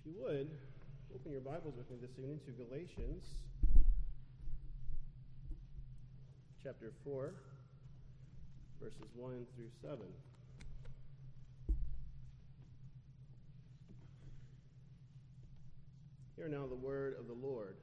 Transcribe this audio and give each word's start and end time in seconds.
If 0.00 0.06
you 0.06 0.22
would, 0.22 0.48
open 1.14 1.30
your 1.30 1.42
Bibles 1.42 1.74
with 1.76 1.90
me 1.90 1.98
this 2.00 2.18
evening 2.18 2.40
to 2.46 2.52
Galatians 2.52 3.22
chapter 6.62 6.92
4, 7.04 7.34
verses 8.80 9.10
1 9.14 9.46
through 9.54 9.68
7. 9.82 9.98
Hear 16.36 16.48
now 16.48 16.66
the 16.66 16.76
word 16.76 17.16
of 17.18 17.26
the 17.26 17.34
Lord. 17.34 17.76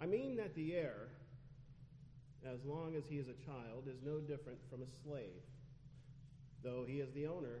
I 0.00 0.06
mean 0.06 0.36
that 0.36 0.54
the 0.54 0.74
heir, 0.74 1.08
as 2.46 2.64
long 2.64 2.94
as 2.96 3.02
he 3.10 3.16
is 3.16 3.26
a 3.28 3.44
child, 3.44 3.88
is 3.88 3.98
no 4.02 4.20
different 4.20 4.58
from 4.70 4.80
a 4.80 4.86
slave, 5.04 5.42
though 6.62 6.86
he 6.88 7.00
is 7.00 7.12
the 7.12 7.26
owner 7.26 7.60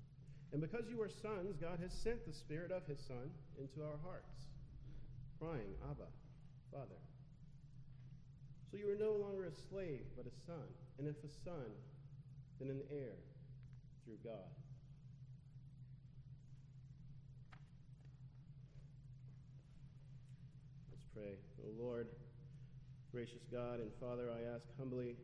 And 0.51 0.59
because 0.59 0.89
you 0.89 1.01
are 1.01 1.09
sons, 1.09 1.55
God 1.61 1.79
has 1.81 1.93
sent 1.93 2.25
the 2.25 2.33
Spirit 2.33 2.71
of 2.71 2.85
his 2.85 2.99
Son 2.99 3.31
into 3.59 3.81
our 3.81 3.97
hearts, 4.03 4.51
crying, 5.39 5.75
Abba, 5.89 6.07
Father. 6.71 6.99
So 8.69 8.77
you 8.77 8.89
are 8.89 8.99
no 8.99 9.13
longer 9.13 9.45
a 9.45 9.51
slave, 9.69 10.03
but 10.15 10.25
a 10.25 10.35
son. 10.45 10.63
And 10.97 11.07
if 11.07 11.15
a 11.23 11.31
son, 11.43 11.71
then 12.59 12.69
an 12.69 12.81
heir 12.89 13.15
through 14.05 14.17
God. 14.23 14.51
Let's 20.91 21.05
pray. 21.13 21.35
O 21.65 21.83
Lord, 21.83 22.07
gracious 23.11 23.43
God 23.51 23.79
and 23.79 23.91
Father, 23.99 24.29
I 24.31 24.55
ask 24.55 24.65
humbly 24.77 25.15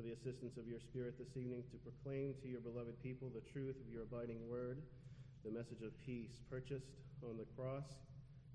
for 0.00 0.08
the 0.08 0.16
assistance 0.16 0.56
of 0.56 0.64
your 0.64 0.80
Spirit 0.80 1.20
this 1.20 1.36
evening 1.36 1.60
to 1.68 1.76
proclaim 1.84 2.32
to 2.40 2.48
your 2.48 2.64
beloved 2.64 2.96
people 3.04 3.28
the 3.28 3.44
truth 3.52 3.76
of 3.76 3.92
your 3.92 4.08
abiding 4.08 4.40
word, 4.48 4.80
the 5.44 5.52
message 5.52 5.84
of 5.84 5.92
peace 6.00 6.40
purchased 6.48 6.96
on 7.20 7.36
the 7.36 7.44
cross, 7.52 8.00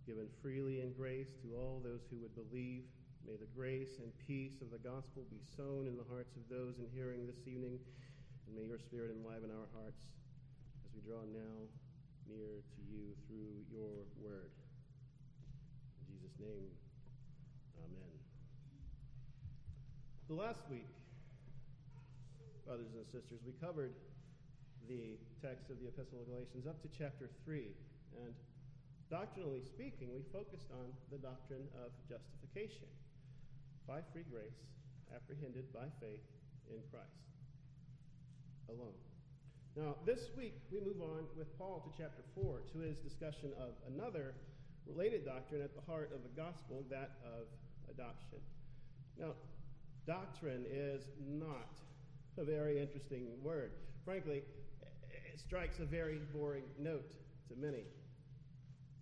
given 0.10 0.26
freely 0.42 0.82
in 0.82 0.90
grace 0.98 1.38
to 1.46 1.54
all 1.54 1.78
those 1.86 2.02
who 2.10 2.18
would 2.18 2.34
believe. 2.34 2.90
May 3.30 3.38
the 3.38 3.46
grace 3.54 4.02
and 4.02 4.10
peace 4.26 4.58
of 4.66 4.74
the 4.74 4.82
gospel 4.82 5.22
be 5.30 5.38
sown 5.38 5.86
in 5.86 5.94
the 5.94 6.08
hearts 6.10 6.34
of 6.34 6.50
those 6.50 6.82
in 6.82 6.90
hearing 6.90 7.30
this 7.30 7.46
evening, 7.46 7.78
and 8.50 8.58
may 8.58 8.66
your 8.66 8.82
Spirit 8.82 9.14
enliven 9.14 9.54
our 9.54 9.70
hearts 9.78 10.02
as 10.82 10.98
we 10.98 11.06
draw 11.06 11.22
now 11.30 11.70
near 12.26 12.66
to 12.66 12.80
you 12.90 13.14
through 13.30 13.54
your 13.70 14.02
word. 14.18 14.50
In 16.10 16.10
Jesus' 16.10 16.42
name, 16.42 16.74
amen. 17.86 18.14
The 20.26 20.42
last 20.42 20.66
week, 20.74 20.90
brothers 22.66 22.98
and 22.98 23.06
sisters, 23.06 23.46
we 23.46 23.54
covered 23.62 23.94
the 24.90 25.22
text 25.38 25.70
of 25.70 25.78
the 25.78 25.86
Epistle 25.86 26.26
of 26.26 26.26
Galatians 26.26 26.66
up 26.66 26.82
to 26.82 26.90
chapter 26.90 27.30
3. 27.46 27.70
And 28.26 28.34
doctrinally 29.10 29.62
speaking, 29.62 30.10
we 30.10 30.26
focused 30.34 30.74
on 30.74 30.90
the 31.14 31.22
doctrine 31.22 31.70
of 31.78 31.94
justification 32.10 32.90
by 33.86 34.02
free 34.10 34.26
grace, 34.26 34.66
apprehended 35.14 35.70
by 35.70 35.86
faith 36.02 36.26
in 36.74 36.82
Christ 36.90 37.22
alone. 38.74 38.98
Now, 39.78 39.94
this 40.02 40.34
week, 40.34 40.58
we 40.74 40.82
move 40.82 41.06
on 41.06 41.30
with 41.38 41.54
Paul 41.62 41.86
to 41.86 41.92
chapter 41.94 42.26
4 42.34 42.66
to 42.74 42.78
his 42.82 42.98
discussion 42.98 43.54
of 43.62 43.78
another 43.94 44.34
related 44.90 45.26
doctrine 45.26 45.62
at 45.62 45.78
the 45.78 45.86
heart 45.86 46.10
of 46.10 46.26
the 46.26 46.34
gospel, 46.34 46.82
that 46.90 47.22
of 47.22 47.46
adoption. 47.94 48.42
Now, 49.20 49.38
doctrine 50.08 50.66
is 50.66 51.06
not 51.22 51.78
a 52.38 52.44
very 52.44 52.82
interesting 52.82 53.28
word. 53.42 53.72
Frankly, 54.04 54.44
it 55.34 55.40
strikes 55.40 55.80
a 55.80 55.86
very 55.86 56.20
boring 56.34 56.64
note 56.80 57.12
to 57.50 57.56
many. 57.56 57.84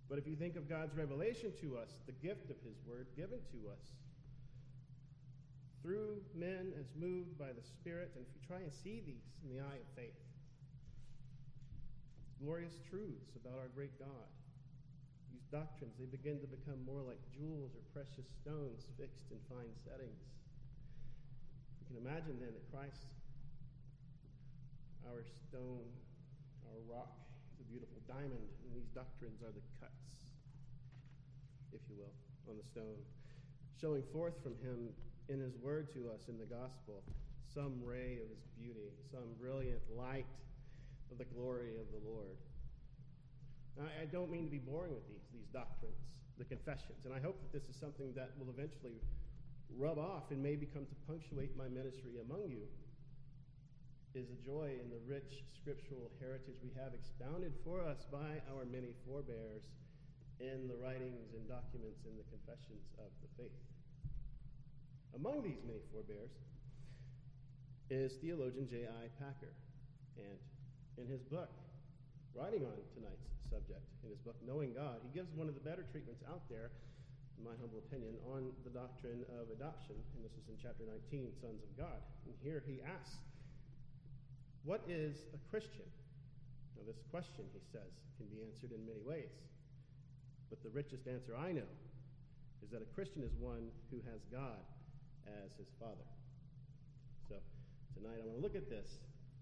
But 0.10 0.18
if 0.18 0.28
you 0.28 0.36
think 0.36 0.56
of 0.56 0.70
God's 0.70 0.96
revelation 0.96 1.54
to 1.62 1.78
us, 1.78 1.90
the 2.06 2.14
gift 2.14 2.50
of 2.50 2.58
His 2.62 2.78
Word 2.86 3.08
given 3.16 3.40
to 3.50 3.60
us 3.72 3.82
through 5.82 6.22
men 6.36 6.72
as 6.80 6.86
moved 6.96 7.38
by 7.38 7.52
the 7.52 7.66
Spirit, 7.66 8.12
and 8.16 8.24
if 8.24 8.32
you 8.36 8.42
try 8.46 8.62
and 8.62 8.72
see 8.72 9.02
these 9.04 9.26
in 9.44 9.50
the 9.50 9.60
eye 9.60 9.80
of 9.82 9.90
faith, 9.96 10.16
glorious 12.40 12.78
truths 12.90 13.36
about 13.40 13.60
our 13.60 13.72
great 13.74 13.98
God, 14.00 14.30
these 15.32 15.48
doctrines, 15.50 15.98
they 15.98 16.06
begin 16.06 16.40
to 16.40 16.48
become 16.48 16.80
more 16.86 17.02
like 17.02 17.20
jewels 17.34 17.74
or 17.76 17.84
precious 17.90 18.30
stones 18.44 18.86
fixed 18.96 19.32
in 19.32 19.40
fine 19.50 19.74
settings. 19.82 20.24
You 21.82 21.86
can 21.90 21.98
imagine 22.06 22.40
then 22.40 22.54
that 22.54 22.68
Christ 22.72 23.02
our 25.10 25.24
stone, 25.50 25.88
our 26.70 26.80
rock 26.88 27.24
a 27.64 27.66
beautiful 27.72 28.02
diamond, 28.08 28.44
and 28.66 28.72
these 28.76 28.90
doctrines 28.92 29.42
are 29.42 29.54
the 29.56 29.64
cuts, 29.80 30.20
if 31.72 31.82
you 31.90 31.96
will, 31.96 32.14
on 32.50 32.58
the 32.58 32.68
stone, 32.68 33.00
showing 33.80 34.04
forth 34.12 34.36
from 34.44 34.54
him 34.60 34.92
in 35.30 35.40
his 35.40 35.56
word 35.64 35.88
to 35.94 36.12
us 36.12 36.28
in 36.28 36.38
the 36.38 36.50
gospel 36.50 37.04
some 37.54 37.78
ray 37.86 38.18
of 38.18 38.28
his 38.34 38.44
beauty, 38.58 38.90
some 39.12 39.30
brilliant 39.40 39.82
light 39.94 40.26
of 41.12 41.22
the 41.22 41.30
glory 41.38 41.78
of 41.78 41.86
the 41.94 42.02
Lord. 42.02 42.34
Now, 43.78 43.86
I 44.02 44.06
don't 44.06 44.32
mean 44.32 44.46
to 44.46 44.52
be 44.52 44.58
boring 44.58 44.94
with 44.94 45.06
these, 45.08 45.22
these 45.30 45.50
doctrines, 45.54 46.02
the 46.38 46.46
confessions, 46.46 47.06
and 47.06 47.14
I 47.14 47.22
hope 47.22 47.38
that 47.46 47.54
this 47.54 47.70
is 47.70 47.78
something 47.78 48.10
that 48.18 48.34
will 48.42 48.50
eventually 48.50 48.98
rub 49.78 49.98
off 49.98 50.32
and 50.32 50.42
maybe 50.42 50.66
come 50.66 50.86
to 50.86 50.96
punctuate 51.06 51.56
my 51.58 51.70
ministry 51.70 52.18
among 52.26 52.50
you 52.50 52.66
is 54.14 54.30
a 54.30 54.40
joy 54.46 54.70
in 54.78 54.94
the 54.94 55.02
rich 55.10 55.42
scriptural 55.58 56.14
heritage 56.22 56.54
we 56.62 56.70
have 56.78 56.94
expounded 56.94 57.50
for 57.66 57.82
us 57.82 58.06
by 58.14 58.38
our 58.54 58.62
many 58.70 58.94
forebears 59.10 59.66
in 60.38 60.70
the 60.70 60.78
writings 60.78 61.34
and 61.34 61.42
documents 61.50 62.06
in 62.06 62.14
the 62.14 62.28
confessions 62.30 62.86
of 63.02 63.10
the 63.26 63.30
faith. 63.42 63.58
Among 65.18 65.42
these 65.42 65.62
many 65.66 65.82
forebears 65.90 66.30
is 67.90 68.14
theologian 68.22 68.70
J.I. 68.70 69.10
Packer. 69.18 69.54
And 70.22 70.38
in 71.02 71.10
his 71.10 71.26
book, 71.26 71.50
writing 72.38 72.70
on 72.70 72.78
tonight's 72.94 73.34
subject, 73.50 73.82
in 74.06 74.14
his 74.14 74.22
book, 74.22 74.38
Knowing 74.46 74.78
God, 74.78 75.02
he 75.02 75.10
gives 75.10 75.34
one 75.34 75.50
of 75.50 75.58
the 75.58 75.66
better 75.66 75.90
treatments 75.90 76.22
out 76.30 76.46
there, 76.54 76.70
in 77.42 77.50
my 77.50 77.58
humble 77.58 77.82
opinion, 77.82 78.14
on 78.30 78.54
the 78.62 78.70
doctrine 78.70 79.26
of 79.42 79.50
adoption. 79.50 79.98
And 80.14 80.22
this 80.22 80.38
is 80.38 80.46
in 80.54 80.58
chapter 80.62 80.86
19, 80.86 81.34
Sons 81.42 81.66
of 81.66 81.74
God. 81.74 81.98
And 82.30 82.38
here 82.46 82.62
he 82.62 82.78
asks, 82.86 83.18
what 84.64 84.82
is 84.88 85.28
a 85.36 85.40
Christian? 85.52 85.88
Now, 86.76 86.84
this 86.88 87.04
question, 87.12 87.44
he 87.52 87.60
says, 87.72 87.92
can 88.18 88.28
be 88.32 88.44
answered 88.48 88.72
in 88.72 88.84
many 88.88 89.04
ways. 89.04 89.32
But 90.50 90.64
the 90.64 90.72
richest 90.72 91.08
answer 91.08 91.36
I 91.36 91.52
know 91.52 91.68
is 92.64 92.72
that 92.72 92.82
a 92.82 92.90
Christian 92.96 93.24
is 93.24 93.36
one 93.36 93.68
who 93.92 94.00
has 94.08 94.24
God 94.32 94.64
as 95.28 95.52
his 95.60 95.68
Father. 95.80 96.08
So, 97.28 97.36
tonight 97.96 98.20
I 98.20 98.26
want 98.26 98.40
to 98.40 98.44
look 98.44 98.56
at 98.56 98.70
this 98.72 98.88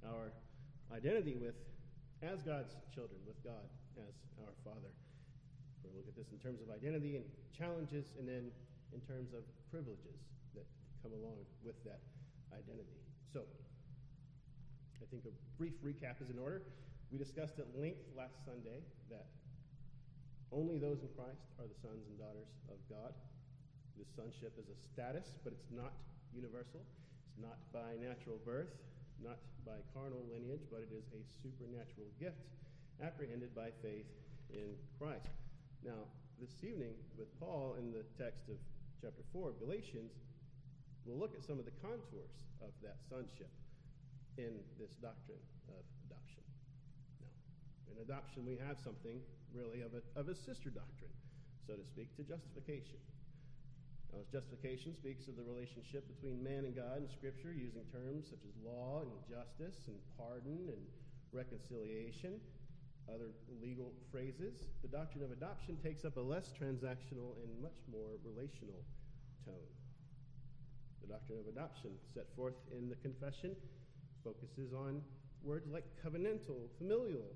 our 0.01 0.33
identity 0.89 1.37
with, 1.37 1.53
as 2.25 2.41
God's 2.41 2.73
children, 2.89 3.21
with 3.29 3.37
God 3.45 3.69
as 4.01 4.13
our 4.41 4.53
Father. 4.65 4.89
We're 5.85 5.93
going 5.93 5.93
to 5.93 5.97
look 6.01 6.09
at 6.09 6.17
this 6.17 6.33
in 6.33 6.41
terms 6.41 6.61
of 6.61 6.73
identity 6.73 7.21
and 7.21 7.25
challenges, 7.53 8.17
and 8.17 8.25
then 8.25 8.49
in 8.93 9.01
terms 9.05 9.33
of 9.37 9.45
privileges 9.69 10.17
that 10.57 10.65
come 11.05 11.13
along 11.13 11.37
with 11.61 11.77
that 11.85 12.01
identity. 12.53 12.97
So, 13.29 13.45
I 15.01 15.09
think 15.09 15.25
a 15.25 15.33
brief 15.57 15.73
recap 15.81 16.21
is 16.21 16.29
in 16.29 16.37
order. 16.37 16.61
We 17.09 17.17
discussed 17.17 17.57
at 17.57 17.65
length 17.73 18.05
last 18.13 18.37
Sunday 18.45 18.85
that 19.09 19.25
only 20.53 20.77
those 20.77 21.01
in 21.01 21.09
Christ 21.17 21.49
are 21.57 21.65
the 21.65 21.79
sons 21.81 22.05
and 22.05 22.21
daughters 22.21 22.53
of 22.69 22.77
God. 22.85 23.17
This 23.97 24.13
sonship 24.13 24.53
is 24.61 24.69
a 24.69 24.77
status, 24.77 25.33
but 25.41 25.57
it's 25.57 25.73
not 25.73 25.97
universal. 26.37 26.85
It's 27.25 27.41
not 27.41 27.57
by 27.73 27.97
natural 27.97 28.37
birth, 28.45 28.69
not 29.17 29.41
by 29.65 29.81
carnal 29.89 30.21
lineage, 30.29 30.69
but 30.69 30.85
it 30.85 30.93
is 30.93 31.09
a 31.17 31.21
supernatural 31.41 32.07
gift 32.21 32.45
apprehended 33.01 33.57
by 33.57 33.73
faith 33.81 34.05
in 34.53 34.77
Christ. 35.01 35.33
Now, 35.81 36.05
this 36.37 36.61
evening, 36.61 36.93
with 37.17 37.27
Paul 37.41 37.73
in 37.81 37.89
the 37.89 38.05
text 38.21 38.49
of 38.53 38.61
chapter 39.01 39.25
4 39.33 39.49
of 39.49 39.59
Galatians, 39.59 40.13
we'll 41.05 41.17
look 41.17 41.33
at 41.33 41.41
some 41.41 41.57
of 41.57 41.65
the 41.65 41.73
contours 41.81 42.45
of 42.61 42.69
that 42.85 43.01
sonship 43.09 43.49
in 44.41 44.57
this 44.81 44.97
doctrine 44.97 45.41
of 45.69 45.85
adoption. 46.09 46.41
Now, 47.21 47.29
In 47.93 47.97
adoption, 48.01 48.41
we 48.45 48.57
have 48.57 48.81
something 48.81 49.21
really 49.53 49.85
of 49.85 49.93
a, 49.93 50.01
of 50.17 50.27
a 50.27 50.35
sister 50.35 50.73
doctrine, 50.73 51.13
so 51.67 51.77
to 51.77 51.85
speak, 51.85 52.09
to 52.17 52.23
justification. 52.25 52.97
Now, 54.09 54.25
as 54.25 54.27
justification 54.33 54.97
speaks 54.97 55.29
of 55.29 55.37
the 55.37 55.45
relationship 55.45 56.09
between 56.09 56.41
man 56.41 56.65
and 56.65 56.75
God 56.75 57.05
in 57.05 57.07
Scripture 57.07 57.53
using 57.53 57.85
terms 57.93 58.33
such 58.33 58.43
as 58.43 58.53
law 58.65 59.05
and 59.05 59.13
justice 59.29 59.87
and 59.87 59.95
pardon 60.17 60.67
and 60.67 60.83
reconciliation, 61.31 62.41
other 63.07 63.31
legal 63.61 63.93
phrases. 64.11 64.67
The 64.81 64.91
doctrine 64.91 65.23
of 65.23 65.31
adoption 65.31 65.77
takes 65.79 66.03
up 66.03 66.17
a 66.17 66.23
less 66.23 66.51
transactional 66.51 67.39
and 67.39 67.49
much 67.61 67.79
more 67.87 68.19
relational 68.25 68.83
tone. 69.45 69.71
The 71.01 71.07
doctrine 71.07 71.39
of 71.39 71.47
adoption, 71.47 71.91
set 72.13 72.27
forth 72.35 72.55
in 72.71 72.89
the 72.89 72.99
confession, 72.99 73.55
focuses 74.23 74.73
on 74.73 75.01
words 75.43 75.67
like 75.71 75.85
covenantal, 76.05 76.69
familial, 76.77 77.29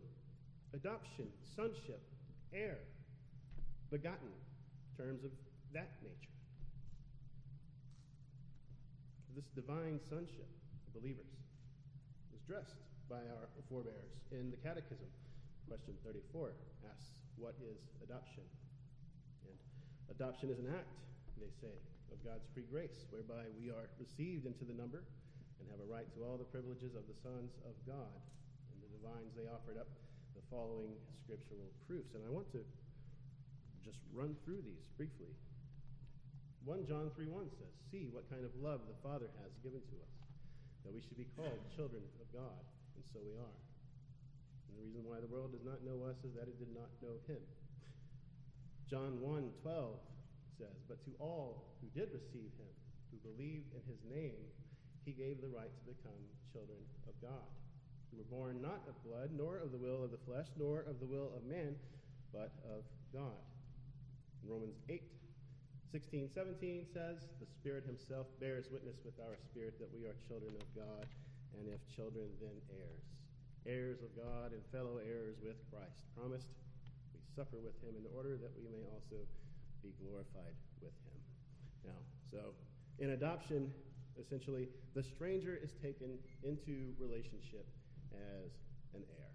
adoption, 0.73 1.25
sonship, 1.55 2.01
heir, 2.53 2.77
begotten, 3.91 4.33
terms 4.97 5.23
of 5.23 5.31
that 5.73 5.91
nature. 6.03 6.35
This 9.35 9.47
divine 9.51 9.99
sonship 9.99 10.47
of 10.87 11.01
believers 11.01 11.27
is 12.33 12.41
dressed 12.47 12.79
by 13.09 13.19
our 13.19 13.51
forebears 13.67 14.15
in 14.31 14.49
the 14.51 14.57
Catechism. 14.57 15.11
Question 15.67 15.93
34 16.05 16.53
asks, 16.87 17.19
What 17.35 17.55
is 17.59 17.77
adoption? 18.03 18.47
And 19.43 19.57
adoption 20.07 20.49
is 20.49 20.59
an 20.59 20.71
act, 20.71 20.95
they 21.35 21.51
say, 21.59 21.73
of 22.13 22.23
God's 22.23 22.47
free 22.53 22.63
grace, 22.71 23.03
whereby 23.11 23.49
we 23.59 23.69
are 23.69 23.89
received 23.99 24.45
into 24.45 24.63
the 24.63 24.73
number 24.73 25.03
and 25.59 25.69
have 25.71 25.81
a 25.81 25.89
right 25.89 26.07
to 26.15 26.23
all 26.23 26.35
the 26.35 26.47
privileges 26.47 26.95
of 26.95 27.07
the 27.07 27.17
sons 27.23 27.55
of 27.63 27.73
God. 27.87 28.15
And 28.71 28.77
the 28.83 28.91
divines, 28.99 29.31
they 29.35 29.47
offered 29.47 29.79
up 29.79 29.87
the 30.35 30.43
following 30.51 30.93
scriptural 31.23 31.71
proofs. 31.87 32.11
And 32.13 32.21
I 32.27 32.31
want 32.31 32.51
to 32.53 32.61
just 33.85 34.01
run 34.11 34.35
through 34.43 34.65
these 34.65 34.85
briefly. 34.97 35.31
1 36.65 36.89
John 36.89 37.13
3 37.13 37.29
1 37.29 37.45
says, 37.61 37.69
See 37.93 38.09
what 38.09 38.25
kind 38.33 38.41
of 38.41 38.49
love 38.57 38.81
the 38.89 38.97
Father 39.05 39.29
has 39.45 39.53
given 39.61 39.85
to 39.85 39.97
us, 40.01 40.15
that 40.81 40.91
we 40.91 40.99
should 41.05 41.21
be 41.21 41.29
called 41.37 41.61
children 41.77 42.01
of 42.17 42.27
God, 42.33 42.61
and 42.97 43.05
so 43.13 43.21
we 43.21 43.37
are. 43.37 43.59
And 44.65 44.73
the 44.73 44.83
reason 44.89 45.05
why 45.05 45.21
the 45.21 45.29
world 45.29 45.53
does 45.53 45.61
not 45.61 45.85
know 45.85 46.01
us 46.09 46.17
is 46.25 46.33
that 46.33 46.49
it 46.49 46.57
did 46.57 46.73
not 46.73 46.89
know 47.05 47.21
him. 47.29 47.39
John 48.89 49.21
1 49.21 49.61
12 49.61 49.93
says, 50.57 50.77
But 50.89 51.05
to 51.05 51.13
all 51.21 51.77
who 51.81 51.87
did 51.93 52.09
receive 52.09 52.49
him, 52.57 52.73
who 53.13 53.21
believed 53.21 53.69
in 53.77 53.85
his 53.85 54.01
name, 54.09 54.49
he 55.05 55.13
gave 55.13 55.37
the 55.39 55.53
right 55.53 55.69
to 55.69 55.83
become 55.85 56.17
children 56.49 56.81
of 57.05 57.13
God, 57.21 57.45
We 58.09 58.17
were 58.17 58.31
born 58.33 58.57
not 58.61 58.81
of 58.89 58.97
blood, 59.05 59.29
nor 59.29 59.61
of 59.61 59.71
the 59.71 59.77
will 59.77 60.03
of 60.03 60.09
the 60.09 60.21
flesh, 60.25 60.49
nor 60.57 60.81
of 60.81 60.99
the 60.99 61.05
will 61.05 61.29
of 61.37 61.45
man, 61.45 61.77
but 62.33 62.51
of 62.65 62.81
God. 63.13 63.37
Romans 64.41 64.81
8 64.89 65.01
16, 65.93 66.27
17 66.33 66.83
says, 66.91 67.23
The 67.39 67.47
Spirit 67.47 67.85
Himself 67.85 68.27
bears 68.41 68.67
witness 68.67 68.99
with 69.05 69.15
our 69.21 69.37
spirit 69.39 69.79
that 69.79 69.87
we 69.95 70.09
are 70.09 70.17
children 70.27 70.51
of 70.57 70.67
God, 70.75 71.07
and 71.55 71.69
if 71.71 71.79
children, 71.95 72.27
then 72.41 72.57
heirs. 72.73 73.05
Heirs 73.63 74.01
of 74.03 74.11
God 74.17 74.51
and 74.51 74.59
fellow 74.75 74.99
heirs 74.99 75.39
with 75.39 75.55
Christ. 75.71 76.03
Promised 76.17 76.51
we 77.13 77.21
suffer 77.31 77.61
with 77.63 77.77
Him 77.79 77.95
in 77.95 78.05
order 78.11 78.35
that 78.35 78.51
we 78.59 78.67
may 78.67 78.83
also 78.91 79.23
be 79.79 79.95
glorified 80.03 80.57
with 80.81 80.93
Him. 81.07 81.19
Now, 81.87 82.01
so 82.27 82.51
in 82.99 83.15
adoption, 83.15 83.71
essentially, 84.19 84.67
the 84.95 85.03
stranger 85.03 85.57
is 85.61 85.71
taken 85.81 86.17
into 86.43 86.93
relationship 86.99 87.67
as 88.13 88.51
an 88.93 89.03
heir. 89.09 89.31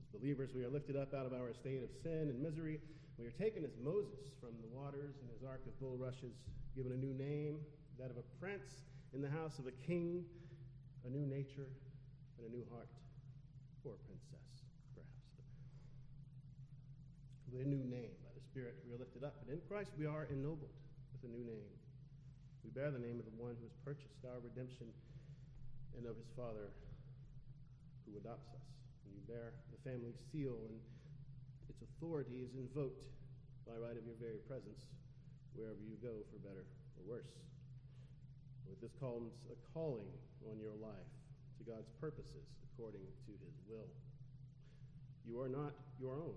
As 0.00 0.20
believers, 0.20 0.50
we 0.54 0.64
are 0.64 0.70
lifted 0.70 0.96
up 0.96 1.14
out 1.14 1.26
of 1.26 1.32
our 1.32 1.52
state 1.54 1.82
of 1.82 1.90
sin 2.02 2.30
and 2.30 2.42
misery 2.42 2.80
we 3.18 3.24
are 3.24 3.36
taken 3.40 3.64
as 3.64 3.72
Moses 3.80 4.28
from 4.40 4.52
the 4.60 4.68
waters 4.76 5.16
in 5.24 5.28
his 5.32 5.40
ark 5.40 5.64
of 5.64 5.72
bulrushes, 5.80 6.36
given 6.76 6.92
a 6.92 7.00
new 7.00 7.16
name, 7.16 7.56
that 7.98 8.10
of 8.12 8.20
a 8.20 8.26
prince 8.38 8.84
in 9.14 9.22
the 9.22 9.30
house 9.30 9.58
of 9.58 9.66
a 9.66 9.72
king, 9.88 10.24
a 11.06 11.08
new 11.08 11.24
nature, 11.24 11.72
and 12.36 12.44
a 12.44 12.52
new 12.52 12.64
heart. 12.68 12.92
Or 13.88 13.96
a 13.96 14.00
princess, 14.04 14.68
perhaps. 14.92 15.16
With 17.48 17.64
a 17.64 17.68
new 17.68 17.88
name. 17.88 18.12
By 18.20 18.36
the 18.36 18.44
Spirit, 18.44 18.84
we 18.84 18.92
are 18.92 18.98
lifted 18.98 19.24
up. 19.24 19.40
And 19.40 19.48
in 19.48 19.64
Christ, 19.64 19.92
we 19.96 20.04
are 20.04 20.28
ennobled 20.28 20.76
with 21.14 21.24
a 21.24 21.32
new 21.32 21.44
name. 21.46 21.72
We 22.66 22.74
bear 22.74 22.90
the 22.90 22.98
name 22.98 23.22
of 23.22 23.30
the 23.30 23.38
one 23.38 23.54
who 23.54 23.62
has 23.62 23.78
purchased 23.86 24.26
our 24.26 24.42
redemption 24.42 24.90
and 25.94 26.02
of 26.02 26.18
his 26.18 26.26
Father 26.34 26.74
who 28.02 28.18
adopts 28.18 28.50
us. 28.58 28.66
And 29.06 29.14
you 29.14 29.22
bear 29.22 29.54
the 29.70 29.78
family 29.86 30.10
seal 30.34 30.58
and 30.66 30.74
its 31.70 31.78
authority 31.78 32.42
is 32.42 32.58
invoked 32.58 33.06
by 33.70 33.78
right 33.78 33.94
of 33.94 34.02
your 34.02 34.18
very 34.18 34.42
presence 34.50 34.82
wherever 35.54 35.78
you 35.78 35.94
go, 36.02 36.26
for 36.34 36.42
better 36.42 36.66
or 36.98 37.06
worse. 37.06 37.30
With 38.66 38.82
this 38.82 38.98
comes 38.98 39.30
a 39.46 39.54
calling 39.70 40.10
on 40.50 40.58
your 40.58 40.74
life 40.74 41.10
to 41.58 41.70
God's 41.70 41.94
purposes 42.02 42.50
according 42.66 43.06
to 43.30 43.32
his 43.46 43.54
will. 43.70 43.86
You 45.22 45.38
are 45.38 45.48
not 45.48 45.70
your 46.02 46.18
own, 46.18 46.34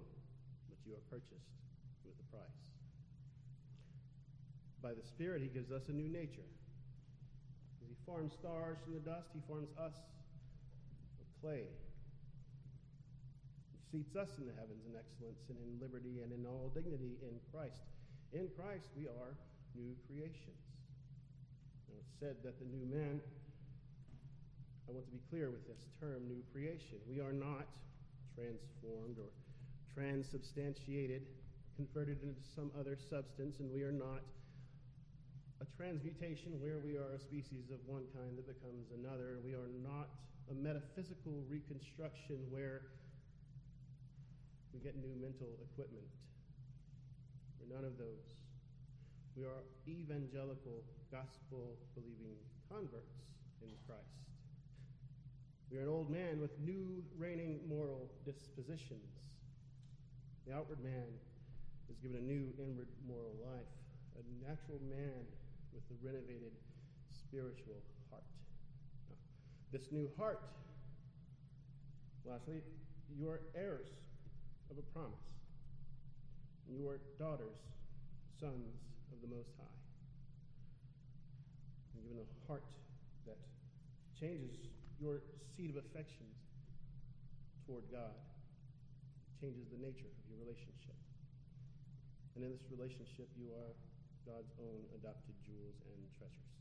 but 0.70 0.78
you 0.86 0.94
are 0.94 1.02
purchased 1.10 1.58
with 2.06 2.14
a 2.22 2.28
price. 2.30 2.69
By 4.82 4.96
the 4.96 5.04
Spirit, 5.04 5.42
he 5.42 5.52
gives 5.52 5.72
us 5.72 5.84
a 5.90 5.92
new 5.92 6.08
nature. 6.08 6.48
As 7.84 7.88
he 7.92 7.96
forms 8.06 8.32
stars 8.34 8.78
from 8.84 8.94
the 8.96 9.04
dust, 9.04 9.28
he 9.36 9.42
forms 9.48 9.68
us 9.76 9.96
of 11.20 11.28
clay 11.42 11.68
He 13.76 13.80
seats 13.92 14.16
us 14.16 14.32
in 14.40 14.48
the 14.48 14.56
heavens 14.56 14.88
in 14.88 14.96
excellence 14.96 15.44
and 15.52 15.60
in 15.60 15.80
liberty 15.84 16.24
and 16.24 16.32
in 16.32 16.48
all 16.48 16.72
dignity 16.72 17.20
in 17.20 17.36
Christ. 17.52 17.84
In 18.32 18.48
Christ, 18.56 18.88
we 18.96 19.08
are 19.08 19.36
new 19.76 19.96
creations. 20.08 20.64
Now, 21.90 22.00
it's 22.00 22.16
said 22.20 22.40
that 22.48 22.60
the 22.60 22.70
new 22.72 22.86
man, 22.88 23.20
I 24.88 24.96
want 24.96 25.06
to 25.06 25.12
be 25.12 25.22
clear 25.30 25.52
with 25.52 25.68
this 25.68 25.84
term, 26.00 26.24
new 26.28 26.42
creation. 26.54 27.04
We 27.10 27.20
are 27.20 27.34
not 27.34 27.68
transformed 28.36 29.20
or 29.20 29.28
transubstantiated, 29.94 31.28
converted 31.76 32.24
into 32.24 32.40
some 32.56 32.72
other 32.80 32.98
substance, 33.10 33.60
and 33.60 33.68
we 33.74 33.84
are 33.84 33.92
not 33.92 34.24
a 35.62 35.68
transmutation 35.76 36.56
where 36.64 36.80
we 36.80 36.96
are 36.96 37.12
a 37.16 37.20
species 37.20 37.68
of 37.72 37.84
one 37.86 38.08
kind 38.16 38.40
that 38.40 38.48
becomes 38.48 38.88
another. 38.96 39.44
We 39.44 39.52
are 39.52 39.68
not 39.84 40.08
a 40.48 40.56
metaphysical 40.56 41.44
reconstruction 41.52 42.40
where 42.50 42.96
we 44.74 44.80
get 44.80 44.96
new 44.96 45.12
mental 45.20 45.52
equipment. 45.72 46.08
We're 47.60 47.76
none 47.76 47.84
of 47.84 48.00
those. 48.00 48.40
We 49.36 49.44
are 49.44 49.68
evangelical, 49.88 50.84
gospel 51.12 51.76
believing 51.94 52.40
converts 52.72 53.20
in 53.62 53.70
Christ. 53.84 54.24
We 55.72 55.78
are 55.78 55.84
an 55.84 55.90
old 55.90 56.10
man 56.10 56.40
with 56.40 56.56
new 56.60 57.04
reigning 57.18 57.60
moral 57.68 58.10
dispositions. 58.26 59.12
The 60.48 60.56
outward 60.56 60.80
man 60.84 61.12
is 61.92 62.00
given 62.00 62.18
a 62.18 62.24
new 62.24 62.50
inward 62.58 62.88
moral 63.06 63.36
life, 63.44 63.70
a 64.18 64.24
natural 64.42 64.80
man 64.88 65.28
with 65.80 65.96
a 65.96 65.98
renovated 66.04 66.52
spiritual 67.12 67.80
heart. 68.12 68.28
Now, 69.10 69.16
this 69.72 69.88
new 69.92 70.10
heart, 70.18 70.42
lastly, 72.26 72.62
you 73.16 73.30
are 73.30 73.42
heirs 73.56 73.88
of 74.70 74.78
a 74.78 74.86
promise. 74.94 75.24
You 76.68 76.88
are 76.90 77.00
daughters, 77.18 77.58
sons 78.40 78.76
of 79.12 79.22
the 79.22 79.28
Most 79.34 79.50
High. 79.58 79.80
And 81.96 82.04
given 82.04 82.20
a 82.22 82.28
heart 82.48 82.64
that 83.26 83.38
changes 84.20 84.68
your 85.00 85.22
seat 85.56 85.72
of 85.72 85.78
affections 85.78 86.36
toward 87.66 87.86
God, 87.92 88.14
changes 89.42 89.66
the 89.72 89.80
nature 89.82 90.12
of 90.12 90.18
your 90.30 90.38
relationship. 90.44 90.98
And 92.36 92.44
in 92.44 92.52
this 92.52 92.66
relationship, 92.70 93.30
you 93.34 93.50
are 93.56 93.74
God's 94.30 94.54
own 94.62 94.86
adopted 94.94 95.34
jewels 95.42 95.82
and 95.90 95.98
treasures. 96.22 96.54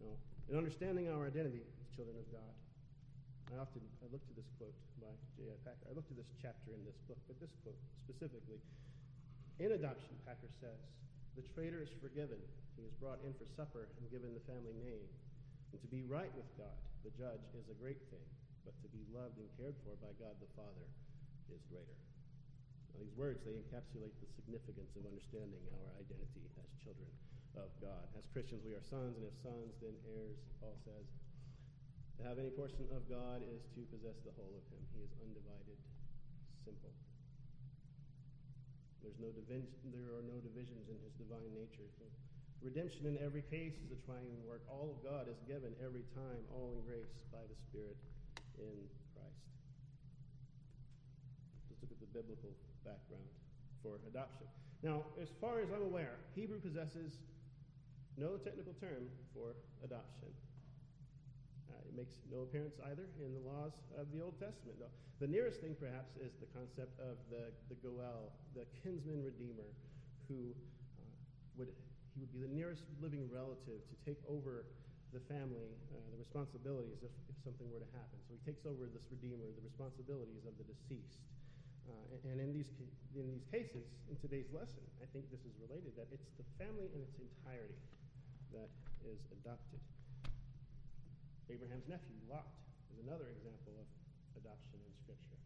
Now, 0.00 0.16
in 0.48 0.56
understanding 0.56 1.12
our 1.12 1.28
identity 1.28 1.60
as 1.60 1.86
children 1.92 2.16
of 2.16 2.24
God, 2.32 2.52
I 3.52 3.60
often 3.60 3.84
I 4.00 4.08
look 4.08 4.24
to 4.32 4.34
this 4.34 4.48
quote 4.56 4.74
by 4.96 5.12
J.I. 5.36 5.54
Packer. 5.62 5.86
I 5.86 5.92
look 5.92 6.08
to 6.08 6.16
this 6.16 6.32
chapter 6.40 6.72
in 6.72 6.80
this 6.88 6.96
book, 7.04 7.20
but 7.28 7.36
this 7.38 7.52
quote 7.60 7.78
specifically. 8.08 8.58
In 9.60 9.76
adoption, 9.76 10.16
Packer 10.24 10.50
says, 10.58 10.80
the 11.36 11.44
traitor 11.52 11.84
is 11.84 11.92
forgiven. 12.00 12.40
He 12.80 12.88
is 12.88 12.96
brought 12.96 13.20
in 13.20 13.36
for 13.36 13.44
supper 13.52 13.92
and 14.00 14.08
given 14.08 14.32
the 14.32 14.44
family 14.48 14.72
name. 14.80 15.08
And 15.72 15.78
to 15.84 15.88
be 15.92 16.00
right 16.08 16.32
with 16.32 16.48
God, 16.56 16.76
the 17.04 17.12
judge, 17.12 17.44
is 17.52 17.68
a 17.68 17.76
great 17.76 18.00
thing, 18.08 18.24
but 18.64 18.72
to 18.80 18.88
be 18.88 19.04
loved 19.12 19.36
and 19.36 19.48
cared 19.60 19.76
for 19.84 19.92
by 20.00 20.12
God 20.16 20.32
the 20.40 20.48
Father 20.56 20.88
is 21.52 21.60
greater. 21.68 21.96
Now, 22.96 23.04
these 23.04 23.20
words, 23.20 23.44
they 23.44 23.52
encapsulate 23.52 24.16
the 24.24 24.28
significance 24.40 24.96
of 24.96 25.04
understanding 25.04 25.60
our 25.68 26.00
identity 26.00 26.48
as 26.56 26.64
children 26.80 27.12
of 27.52 27.68
God. 27.76 28.08
As 28.16 28.24
Christians, 28.32 28.64
we 28.64 28.72
are 28.72 28.80
sons, 28.88 29.20
and 29.20 29.24
if 29.28 29.36
sons, 29.44 29.76
then 29.84 29.92
heirs, 30.16 30.40
Paul 30.64 30.80
says, 30.80 31.04
To 32.16 32.24
have 32.24 32.40
any 32.40 32.48
portion 32.56 32.88
of 32.96 33.04
God 33.04 33.44
is 33.44 33.68
to 33.76 33.84
possess 33.92 34.16
the 34.24 34.32
whole 34.32 34.48
of 34.48 34.64
him. 34.72 34.80
He 34.96 35.04
is 35.04 35.12
undivided, 35.20 35.76
simple. 36.64 36.88
There's 39.04 39.20
no 39.20 39.28
division, 39.28 39.68
there 39.92 40.16
are 40.16 40.24
no 40.24 40.40
divisions 40.40 40.88
in 40.88 40.96
his 41.04 41.12
divine 41.20 41.52
nature. 41.52 41.84
Redemption 42.64 43.04
in 43.12 43.20
every 43.20 43.44
case 43.52 43.76
is 43.76 43.92
a 43.92 44.00
triune 44.08 44.40
work. 44.48 44.64
All 44.72 44.88
of 44.88 45.04
God 45.04 45.28
is 45.28 45.36
given 45.44 45.76
every 45.84 46.08
time, 46.16 46.40
all 46.56 46.72
in 46.72 46.80
grace 46.88 47.12
by 47.28 47.44
the 47.44 47.56
Spirit 47.68 48.00
in 48.56 48.88
Christ. 49.12 49.44
Let's 51.68 51.84
look 51.84 51.92
at 51.92 52.00
the 52.00 52.05
biblical 52.16 52.56
background 52.80 53.28
for 53.84 54.00
adoption. 54.08 54.48
Now, 54.80 55.04
as 55.20 55.28
far 55.36 55.60
as 55.60 55.68
I'm 55.68 55.84
aware, 55.84 56.16
Hebrew 56.32 56.60
possesses 56.60 57.20
no 58.16 58.40
technical 58.40 58.72
term 58.80 59.12
for 59.36 59.52
adoption. 59.84 60.32
Uh, 61.68 61.76
it 61.84 61.92
makes 61.92 62.24
no 62.32 62.48
appearance 62.48 62.80
either 62.88 63.04
in 63.20 63.36
the 63.36 63.44
laws 63.44 63.76
of 64.00 64.08
the 64.16 64.24
Old 64.24 64.40
Testament. 64.40 64.80
No. 64.80 64.88
The 65.20 65.28
nearest 65.28 65.60
thing, 65.60 65.76
perhaps, 65.76 66.16
is 66.16 66.32
the 66.40 66.48
concept 66.56 66.96
of 67.00 67.20
the, 67.28 67.52
the 67.68 67.76
Goel, 67.84 68.32
the 68.56 68.64
kinsman 68.80 69.20
redeemer, 69.20 69.68
who 70.28 70.56
uh, 70.96 71.04
would 71.60 71.68
he 72.16 72.24
would 72.24 72.32
be 72.32 72.40
the 72.40 72.48
nearest 72.48 72.88
living 73.04 73.28
relative 73.28 73.84
to 73.84 73.94
take 74.08 74.16
over 74.24 74.64
the 75.12 75.20
family, 75.28 75.68
uh, 75.92 76.00
the 76.08 76.16
responsibilities 76.16 77.04
if, 77.04 77.12
if 77.28 77.36
something 77.44 77.68
were 77.68 77.84
to 77.84 77.92
happen. 77.92 78.16
So 78.24 78.32
he 78.32 78.40
takes 78.40 78.64
over 78.64 78.88
this 78.88 79.04
redeemer, 79.12 79.44
the 79.52 79.60
responsibilities 79.60 80.48
of 80.48 80.56
the 80.56 80.64
deceased. 80.64 81.20
Uh, 81.86 82.30
and 82.30 82.42
in 82.42 82.50
these, 82.50 82.70
in 83.14 83.30
these 83.30 83.46
cases, 83.46 83.86
in 84.10 84.18
today's 84.18 84.50
lesson, 84.50 84.82
I 84.98 85.06
think 85.14 85.30
this 85.30 85.42
is 85.46 85.54
related 85.62 85.94
that 85.94 86.10
it's 86.10 86.26
the 86.34 86.46
family 86.58 86.90
in 86.90 86.98
its 86.98 87.14
entirety 87.22 87.78
that 88.50 88.70
is 89.06 89.22
adopted. 89.30 89.78
Abraham's 91.46 91.86
nephew, 91.86 92.18
Lot, 92.26 92.50
is 92.90 92.98
another 93.06 93.30
example 93.30 93.78
of 93.78 93.86
adoption 94.34 94.82
in 94.82 94.92
Scripture. 94.98 95.38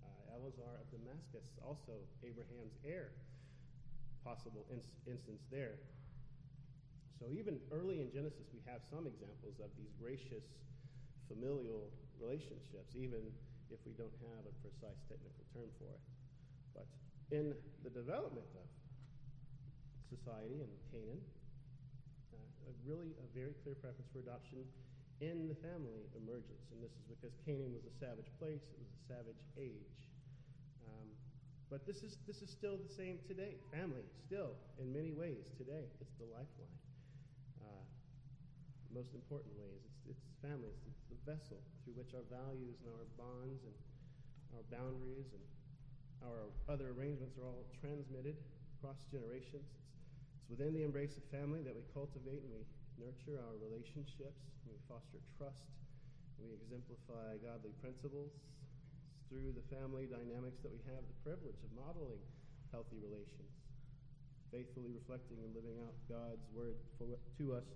Uh, 0.00 0.40
of 0.48 0.88
Damascus, 0.88 1.44
also 1.60 2.00
Abraham's 2.24 2.80
heir, 2.80 3.12
possible 4.24 4.64
ins- 4.72 4.88
instance 5.04 5.44
there. 5.52 5.76
So 7.20 7.28
even 7.28 7.60
early 7.68 8.00
in 8.00 8.08
Genesis, 8.08 8.48
we 8.52 8.64
have 8.64 8.80
some 8.88 9.04
examples 9.04 9.60
of 9.60 9.68
these 9.76 9.92
gracious 10.00 10.44
familial 11.28 11.92
relationships, 12.20 12.96
even 12.96 13.20
if 13.70 13.80
we 13.84 13.92
don't 13.96 14.14
have 14.34 14.44
a 14.44 14.54
precise 14.60 14.98
technical 15.08 15.44
term 15.52 15.68
for 15.80 15.88
it. 15.92 16.02
But 16.76 16.86
in 17.30 17.54
the 17.82 17.92
development 17.92 18.48
of 18.58 18.66
society 20.10 20.60
in 20.60 20.70
Canaan, 20.92 21.22
uh, 22.32 22.70
a 22.70 22.72
really 22.84 23.16
a 23.20 23.26
very 23.32 23.54
clear 23.64 23.74
preference 23.76 24.08
for 24.12 24.20
adoption 24.20 24.64
in 25.20 25.48
the 25.48 25.58
family 25.62 26.04
emerges. 26.18 26.60
And 26.74 26.82
this 26.82 26.92
is 26.92 27.04
because 27.06 27.32
Canaan 27.46 27.72
was 27.72 27.86
a 27.86 27.94
savage 27.96 28.28
place, 28.36 28.60
it 28.60 28.78
was 28.78 28.90
a 28.90 29.02
savage 29.06 29.42
age. 29.56 29.96
Um, 30.84 31.08
but 31.70 31.86
this 31.86 32.02
is, 32.02 32.18
this 32.26 32.42
is 32.42 32.50
still 32.50 32.76
the 32.76 32.92
same 32.92 33.18
today. 33.26 33.56
Family, 33.72 34.04
still, 34.26 34.58
in 34.76 34.92
many 34.92 35.12
ways, 35.14 35.54
today, 35.56 35.88
it's 36.00 36.14
the 36.18 36.28
lifeline. 36.28 36.78
Most 38.94 39.10
important 39.10 39.50
ways, 39.58 39.82
it's, 39.82 40.06
it's 40.06 40.22
it's, 40.86 41.02
the 41.10 41.18
vessel 41.26 41.58
through 41.82 41.98
which 41.98 42.14
our 42.14 42.22
values 42.30 42.78
and 42.86 42.94
our 42.94 43.08
bonds 43.18 43.66
and 43.66 43.74
our 44.54 44.62
boundaries 44.70 45.34
and 45.34 45.42
our 46.22 46.46
other 46.70 46.94
arrangements 46.94 47.34
are 47.34 47.48
all 47.50 47.66
transmitted 47.82 48.38
across 48.78 49.02
generations. 49.10 49.66
It's, 49.66 49.90
it's 50.38 50.46
within 50.46 50.70
the 50.76 50.86
embrace 50.86 51.18
of 51.18 51.26
family 51.26 51.58
that 51.66 51.74
we 51.74 51.82
cultivate 51.90 52.44
and 52.46 52.52
we 52.54 52.62
nurture 52.94 53.42
our 53.42 53.58
relationships, 53.58 54.46
we 54.62 54.78
foster 54.86 55.18
trust, 55.34 55.66
we 56.38 56.54
exemplify 56.54 57.40
godly 57.42 57.74
principles. 57.82 58.30
It's 59.10 59.26
through 59.26 59.58
the 59.58 59.66
family 59.74 60.06
dynamics 60.06 60.62
that 60.62 60.70
we 60.70 60.78
have 60.86 61.02
the 61.02 61.18
privilege 61.26 61.58
of 61.66 61.70
modeling 61.74 62.22
healthy 62.70 63.02
relations, 63.02 63.50
faithfully 64.54 64.94
reflecting 64.94 65.42
and 65.42 65.50
living 65.50 65.82
out 65.82 65.98
God's 66.06 66.46
word 66.54 66.78
for, 66.94 67.10
to 67.10 67.58
us 67.58 67.66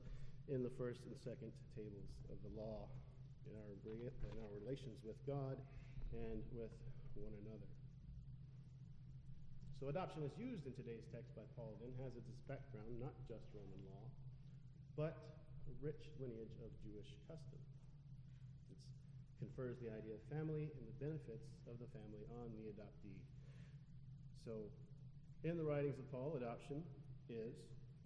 in 0.48 0.64
the 0.64 0.72
first 0.80 1.04
and 1.04 1.12
second 1.20 1.52
tables 1.76 2.08
of 2.32 2.40
the 2.40 2.52
law 2.56 2.88
in 3.44 3.52
our, 3.56 3.72
in 3.84 4.36
our 4.40 4.52
relations 4.64 4.96
with 5.04 5.16
God 5.28 5.60
and 6.12 6.40
with 6.56 6.72
one 7.16 7.32
another. 7.44 7.68
So 9.78 9.86
adoption 9.92 10.26
is 10.26 10.34
used 10.34 10.66
in 10.66 10.74
today's 10.74 11.06
text 11.14 11.30
by 11.38 11.46
Paul 11.54 11.78
and 11.84 11.94
has 12.02 12.16
its 12.18 12.26
background 12.50 12.98
not 12.98 13.14
just 13.30 13.46
Roman 13.54 13.78
law, 13.86 14.04
but 14.98 15.14
a 15.70 15.74
rich 15.78 16.10
lineage 16.18 16.58
of 16.64 16.74
Jewish 16.82 17.14
custom. 17.30 17.62
It 18.72 18.80
confers 19.38 19.78
the 19.78 19.94
idea 19.94 20.18
of 20.18 20.22
family 20.32 20.74
and 20.74 20.82
the 20.82 20.96
benefits 20.98 21.46
of 21.70 21.78
the 21.78 21.86
family 21.94 22.26
on 22.42 22.50
the 22.58 22.74
adoptee. 22.74 23.22
So, 24.42 24.66
in 25.46 25.54
the 25.54 25.62
writings 25.62 26.00
of 26.02 26.10
Paul, 26.10 26.34
adoption 26.34 26.82
is 27.30 27.54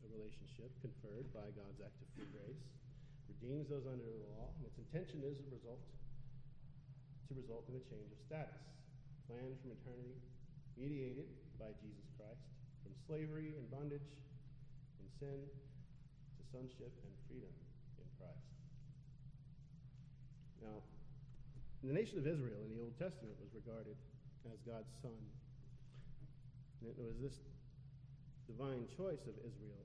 a 0.06 0.10
relationship 0.10 0.70
conferred 0.82 1.30
by 1.30 1.46
God's 1.54 1.80
act 1.82 1.98
of 2.02 2.08
free 2.14 2.28
grace, 2.30 2.62
redeems 3.30 3.70
those 3.70 3.86
under 3.86 4.04
the 4.04 4.22
law, 4.34 4.50
and 4.58 4.66
its 4.66 4.78
intention 4.78 5.22
is 5.26 5.38
a 5.42 5.48
result 5.50 5.82
to 7.26 7.32
result 7.34 7.64
in 7.70 7.78
a 7.78 7.84
change 7.88 8.10
of 8.12 8.20
status, 8.22 8.62
planned 9.26 9.56
from 9.62 9.72
eternity, 9.72 10.18
mediated 10.76 11.30
by 11.58 11.70
Jesus 11.80 12.06
Christ, 12.18 12.44
from 12.82 12.92
slavery 13.06 13.54
and 13.56 13.64
bondage 13.70 14.10
and 14.98 15.06
sin 15.22 15.38
to 15.46 16.42
sonship 16.50 16.92
and 17.06 17.12
freedom 17.30 17.52
in 17.98 18.06
Christ. 18.18 18.48
Now, 20.62 20.82
the 21.82 21.94
nation 21.94 22.18
of 22.18 22.26
Israel 22.26 22.62
in 22.66 22.70
the 22.74 22.80
Old 22.82 22.94
Testament 22.98 23.34
was 23.42 23.50
regarded 23.54 23.98
as 24.46 24.58
God's 24.66 24.90
son. 25.02 25.18
And 26.82 26.90
it 26.90 26.98
was 26.98 27.14
this 27.22 27.38
divine 28.46 28.90
choice 28.90 29.22
of 29.30 29.34
Israel 29.42 29.82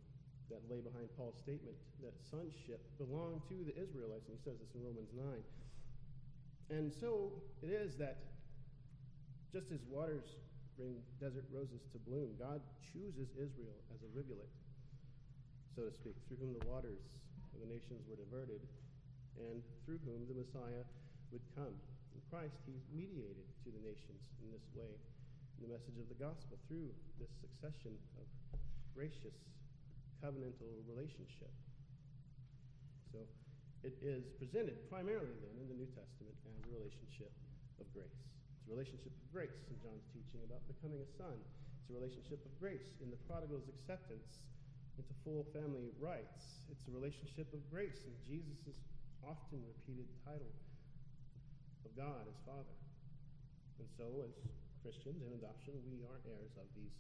that 0.50 0.64
lay 0.72 0.80
behind 0.80 1.12
Paul's 1.18 1.38
statement 1.38 1.76
that 2.02 2.16
sonship 2.24 2.80
belonged 2.98 3.44
to 3.52 3.58
the 3.68 3.76
Israelites, 3.76 4.28
and 4.28 4.38
he 4.38 4.42
says 4.44 4.60
this 4.60 4.72
in 4.76 4.84
Romans 4.84 5.12
9. 5.12 5.28
And 6.72 6.92
so 6.92 7.32
it 7.64 7.72
is 7.72 7.96
that 7.98 8.18
just 9.52 9.72
as 9.72 9.80
waters 9.88 10.28
bring 10.76 11.00
desert 11.20 11.48
roses 11.52 11.84
to 11.92 11.98
bloom, 12.04 12.36
God 12.40 12.62
chooses 12.94 13.32
Israel 13.36 13.80
as 13.92 14.04
a 14.04 14.10
rivulet 14.16 14.52
so 15.78 15.86
to 15.86 15.94
speak, 15.94 16.18
through 16.26 16.42
whom 16.42 16.58
the 16.58 16.66
waters 16.66 17.06
of 17.54 17.62
the 17.62 17.70
nations 17.70 18.02
were 18.10 18.18
diverted, 18.18 18.66
and 19.38 19.62
through 19.86 20.02
whom 20.10 20.26
the 20.26 20.34
Messiah 20.34 20.82
would 21.30 21.46
come. 21.54 21.78
In 22.18 22.22
Christ, 22.34 22.58
he's 22.66 22.82
mediated 22.90 23.46
to 23.62 23.70
the 23.70 23.78
nations 23.86 24.26
in 24.42 24.50
this 24.50 24.66
way, 24.74 24.90
in 25.62 25.70
the 25.70 25.72
message 25.78 26.02
of 26.02 26.10
the 26.10 26.18
gospel, 26.18 26.58
through 26.66 26.90
this 27.22 27.30
succession 27.38 27.94
of 28.18 28.26
gracious 28.98 29.38
covenantal 30.24 30.70
relationship. 30.90 31.52
So 33.12 33.24
it 33.86 33.96
is 34.02 34.28
presented 34.36 34.90
primarily 34.90 35.34
then 35.40 35.56
in 35.62 35.68
the 35.70 35.78
New 35.78 35.90
Testament 35.94 36.36
as 36.44 36.58
a 36.66 36.70
relationship 36.74 37.32
of 37.80 37.86
grace. 37.94 38.20
It's 38.58 38.68
a 38.68 38.74
relationship 38.74 39.14
of 39.14 39.26
grace 39.32 39.58
in 39.70 39.78
John's 39.80 40.06
teaching 40.12 40.42
about 40.44 40.66
becoming 40.68 41.00
a 41.00 41.10
son. 41.16 41.38
It's 41.38 41.90
a 41.90 41.96
relationship 41.96 42.42
of 42.44 42.52
grace 42.60 42.98
in 43.00 43.14
the 43.14 43.20
prodigal's 43.30 43.70
acceptance 43.70 44.44
into 44.98 45.14
full 45.22 45.46
family 45.54 45.94
rights. 46.02 46.68
It's 46.68 46.84
a 46.90 46.94
relationship 46.94 47.48
of 47.54 47.62
grace 47.70 48.02
in 48.04 48.14
Jesus' 48.26 48.82
often 49.24 49.62
repeated 49.64 50.10
title 50.26 50.52
of 51.86 51.92
God 51.96 52.26
as 52.28 52.38
Father. 52.44 52.76
And 53.80 53.88
so, 53.94 54.26
as 54.26 54.34
Christians 54.82 55.22
in 55.22 55.32
adoption, 55.38 55.78
we 55.86 56.02
are 56.04 56.18
heirs 56.26 56.58
of 56.58 56.66
these 56.74 56.98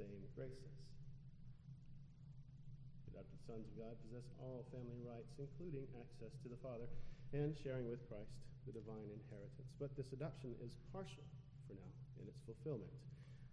same 0.00 0.24
graces. 0.34 0.78
Adopted 3.18 3.42
sons 3.50 3.66
of 3.66 3.74
God 3.74 3.98
possess 4.06 4.30
all 4.38 4.62
family 4.70 5.02
rights, 5.02 5.34
including 5.42 5.90
access 5.98 6.30
to 6.38 6.46
the 6.46 6.60
Father 6.62 6.86
and 7.34 7.50
sharing 7.50 7.90
with 7.90 7.98
Christ 8.06 8.30
the 8.62 8.70
divine 8.70 9.10
inheritance. 9.10 9.74
But 9.82 9.90
this 9.98 10.14
adoption 10.14 10.54
is 10.62 10.78
partial 10.94 11.26
for 11.66 11.74
now 11.74 11.90
in 12.22 12.30
its 12.30 12.38
fulfillment. 12.46 12.94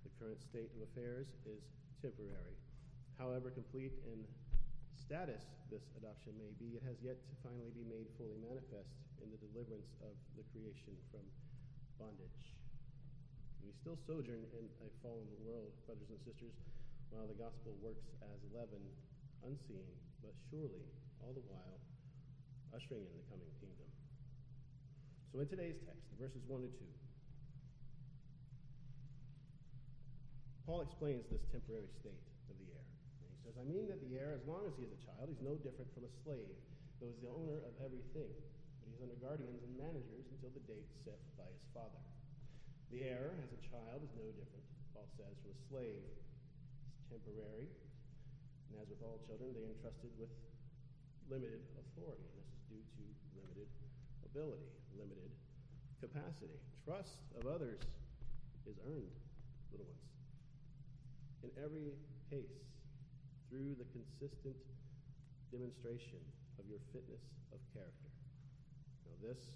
The 0.05 0.13
current 0.21 0.37
state 0.37 0.69
of 0.77 0.85
affairs 0.85 1.33
is 1.49 1.65
temporary. 1.97 2.53
However 3.17 3.49
complete 3.49 3.97
in 4.05 4.21
status 4.93 5.41
this 5.73 5.89
adoption 5.97 6.37
may 6.37 6.53
be, 6.61 6.77
it 6.77 6.85
has 6.85 7.01
yet 7.01 7.17
to 7.25 7.33
finally 7.41 7.73
be 7.73 7.89
made 7.89 8.05
fully 8.21 8.37
manifest 8.37 8.93
in 9.17 9.33
the 9.33 9.41
deliverance 9.49 9.89
of 10.05 10.13
the 10.37 10.45
creation 10.53 10.93
from 11.09 11.25
bondage. 11.97 12.53
We 13.65 13.73
still 13.73 13.97
sojourn 13.97 14.45
in 14.45 14.69
a 14.85 14.93
fallen 15.01 15.25
world, 15.41 15.73
brothers 15.89 16.13
and 16.13 16.21
sisters, 16.21 16.53
while 17.09 17.25
the 17.25 17.41
gospel 17.41 17.73
works 17.81 18.05
as 18.29 18.37
leaven, 18.53 18.85
unseen, 19.45 19.85
but 20.25 20.33
surely, 20.49 20.85
all 21.21 21.33
the 21.37 21.45
while, 21.45 21.77
ushering 22.73 23.05
in 23.05 23.15
the 23.15 23.25
coming 23.29 23.49
kingdom. 23.61 23.89
So 25.31 25.39
in 25.39 25.47
today's 25.47 25.77
text, 25.85 26.09
verses 26.17 26.41
1 26.49 26.65
to 26.65 26.71
2, 26.71 26.81
Paul 30.65 30.81
explains 30.81 31.29
this 31.29 31.45
temporary 31.53 31.93
state 32.01 32.25
of 32.49 32.57
the 32.57 32.65
heir. 32.73 32.89
And 33.21 33.29
he 33.29 33.37
says, 33.45 33.53
I 33.53 33.65
mean 33.69 33.85
that 33.85 34.01
the 34.01 34.17
heir, 34.17 34.33
as 34.33 34.41
long 34.49 34.65
as 34.65 34.73
he 34.73 34.89
is 34.89 34.89
a 34.89 35.01
child, 35.05 35.29
he's 35.29 35.45
no 35.45 35.53
different 35.61 35.93
from 35.93 36.09
a 36.09 36.11
slave, 36.25 36.57
though 36.97 37.05
he's 37.13 37.21
the 37.21 37.29
owner 37.29 37.61
of 37.61 37.77
everything. 37.85 38.33
But 38.81 38.89
he's 38.89 38.97
under 39.05 39.13
guardians 39.21 39.61
and 39.61 39.77
managers 39.77 40.25
until 40.33 40.49
the 40.57 40.65
date 40.65 40.89
set 41.05 41.21
by 41.37 41.45
his 41.45 41.61
father. 41.69 42.01
The 42.89 43.05
heir, 43.05 43.37
as 43.45 43.53
a 43.53 43.61
child, 43.69 44.01
is 44.01 44.13
no 44.17 44.25
different, 44.33 44.65
Paul 44.89 45.05
says, 45.13 45.37
from 45.45 45.53
a 45.53 45.59
slave. 45.69 46.01
It's 46.01 47.05
temporary, 47.13 47.69
and 48.75 48.83
as 48.83 48.91
with 48.91 48.99
all 48.99 49.23
children, 49.23 49.55
they 49.55 49.63
entrusted 49.63 50.11
with 50.19 50.27
limited 51.31 51.63
authority, 51.79 52.27
and 52.27 52.35
this 52.43 52.51
is 52.51 52.59
due 52.67 52.83
to 53.07 53.25
limited 53.39 53.71
ability, 54.27 54.67
limited 54.99 55.31
capacity. 56.03 56.59
Trust 56.83 57.23
of 57.39 57.47
others 57.47 57.79
is 58.67 58.75
earned, 58.83 59.15
little 59.71 59.87
ones. 59.87 60.11
In 61.47 61.51
every 61.55 61.95
case, 62.27 62.67
through 63.47 63.79
the 63.79 63.87
consistent 63.95 64.59
demonstration 65.55 66.19
of 66.59 66.67
your 66.67 66.83
fitness 66.91 67.23
of 67.55 67.63
character. 67.71 68.11
Now, 69.07 69.15
this, 69.23 69.55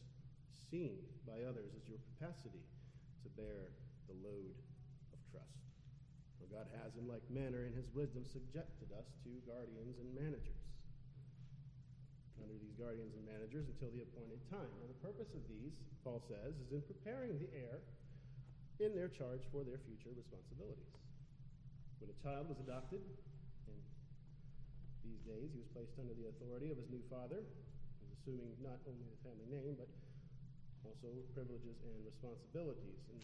seen 0.72 0.96
by 1.28 1.44
others, 1.44 1.76
is 1.76 1.84
your 1.92 2.00
capacity 2.16 2.64
to 3.26 3.30
bear 3.36 3.76
the 4.08 4.16
load 4.24 4.56
of 5.12 5.20
trust. 5.28 5.69
For 6.40 6.48
God 6.48 6.68
has, 6.80 6.96
in 6.96 7.06
like 7.06 7.24
manner, 7.28 7.68
in 7.68 7.76
his 7.76 7.92
wisdom, 7.92 8.24
subjected 8.32 8.90
us 8.96 9.08
to 9.28 9.30
guardians 9.44 10.00
and 10.00 10.10
managers. 10.16 10.64
Under 12.40 12.56
these 12.56 12.74
guardians 12.80 13.12
and 13.20 13.28
managers 13.28 13.68
until 13.68 13.92
the 13.92 14.08
appointed 14.08 14.40
time. 14.48 14.72
Now, 14.80 14.88
the 14.88 15.04
purpose 15.04 15.36
of 15.36 15.44
these, 15.52 15.76
Paul 16.08 16.24
says, 16.32 16.56
is 16.64 16.72
in 16.72 16.82
preparing 16.88 17.36
the 17.36 17.52
heir 17.52 17.84
in 18.80 18.96
their 18.96 19.12
charge 19.12 19.44
for 19.52 19.68
their 19.68 19.84
future 19.84 20.16
responsibilities. 20.16 20.96
When 22.00 22.08
a 22.08 22.18
child 22.24 22.48
was 22.48 22.64
adopted, 22.64 23.04
in 23.68 23.76
these 25.04 25.20
days 25.28 25.52
he 25.52 25.60
was 25.60 25.68
placed 25.76 26.00
under 26.00 26.16
the 26.16 26.32
authority 26.32 26.72
of 26.72 26.80
his 26.80 26.88
new 26.88 27.04
father, 27.12 27.44
assuming 28.16 28.56
not 28.64 28.80
only 28.88 29.04
the 29.04 29.20
family 29.20 29.52
name, 29.52 29.76
but 29.76 29.92
also 30.88 31.12
privileges 31.36 31.76
and 31.84 32.00
responsibilities. 32.08 33.04
And 33.12 33.20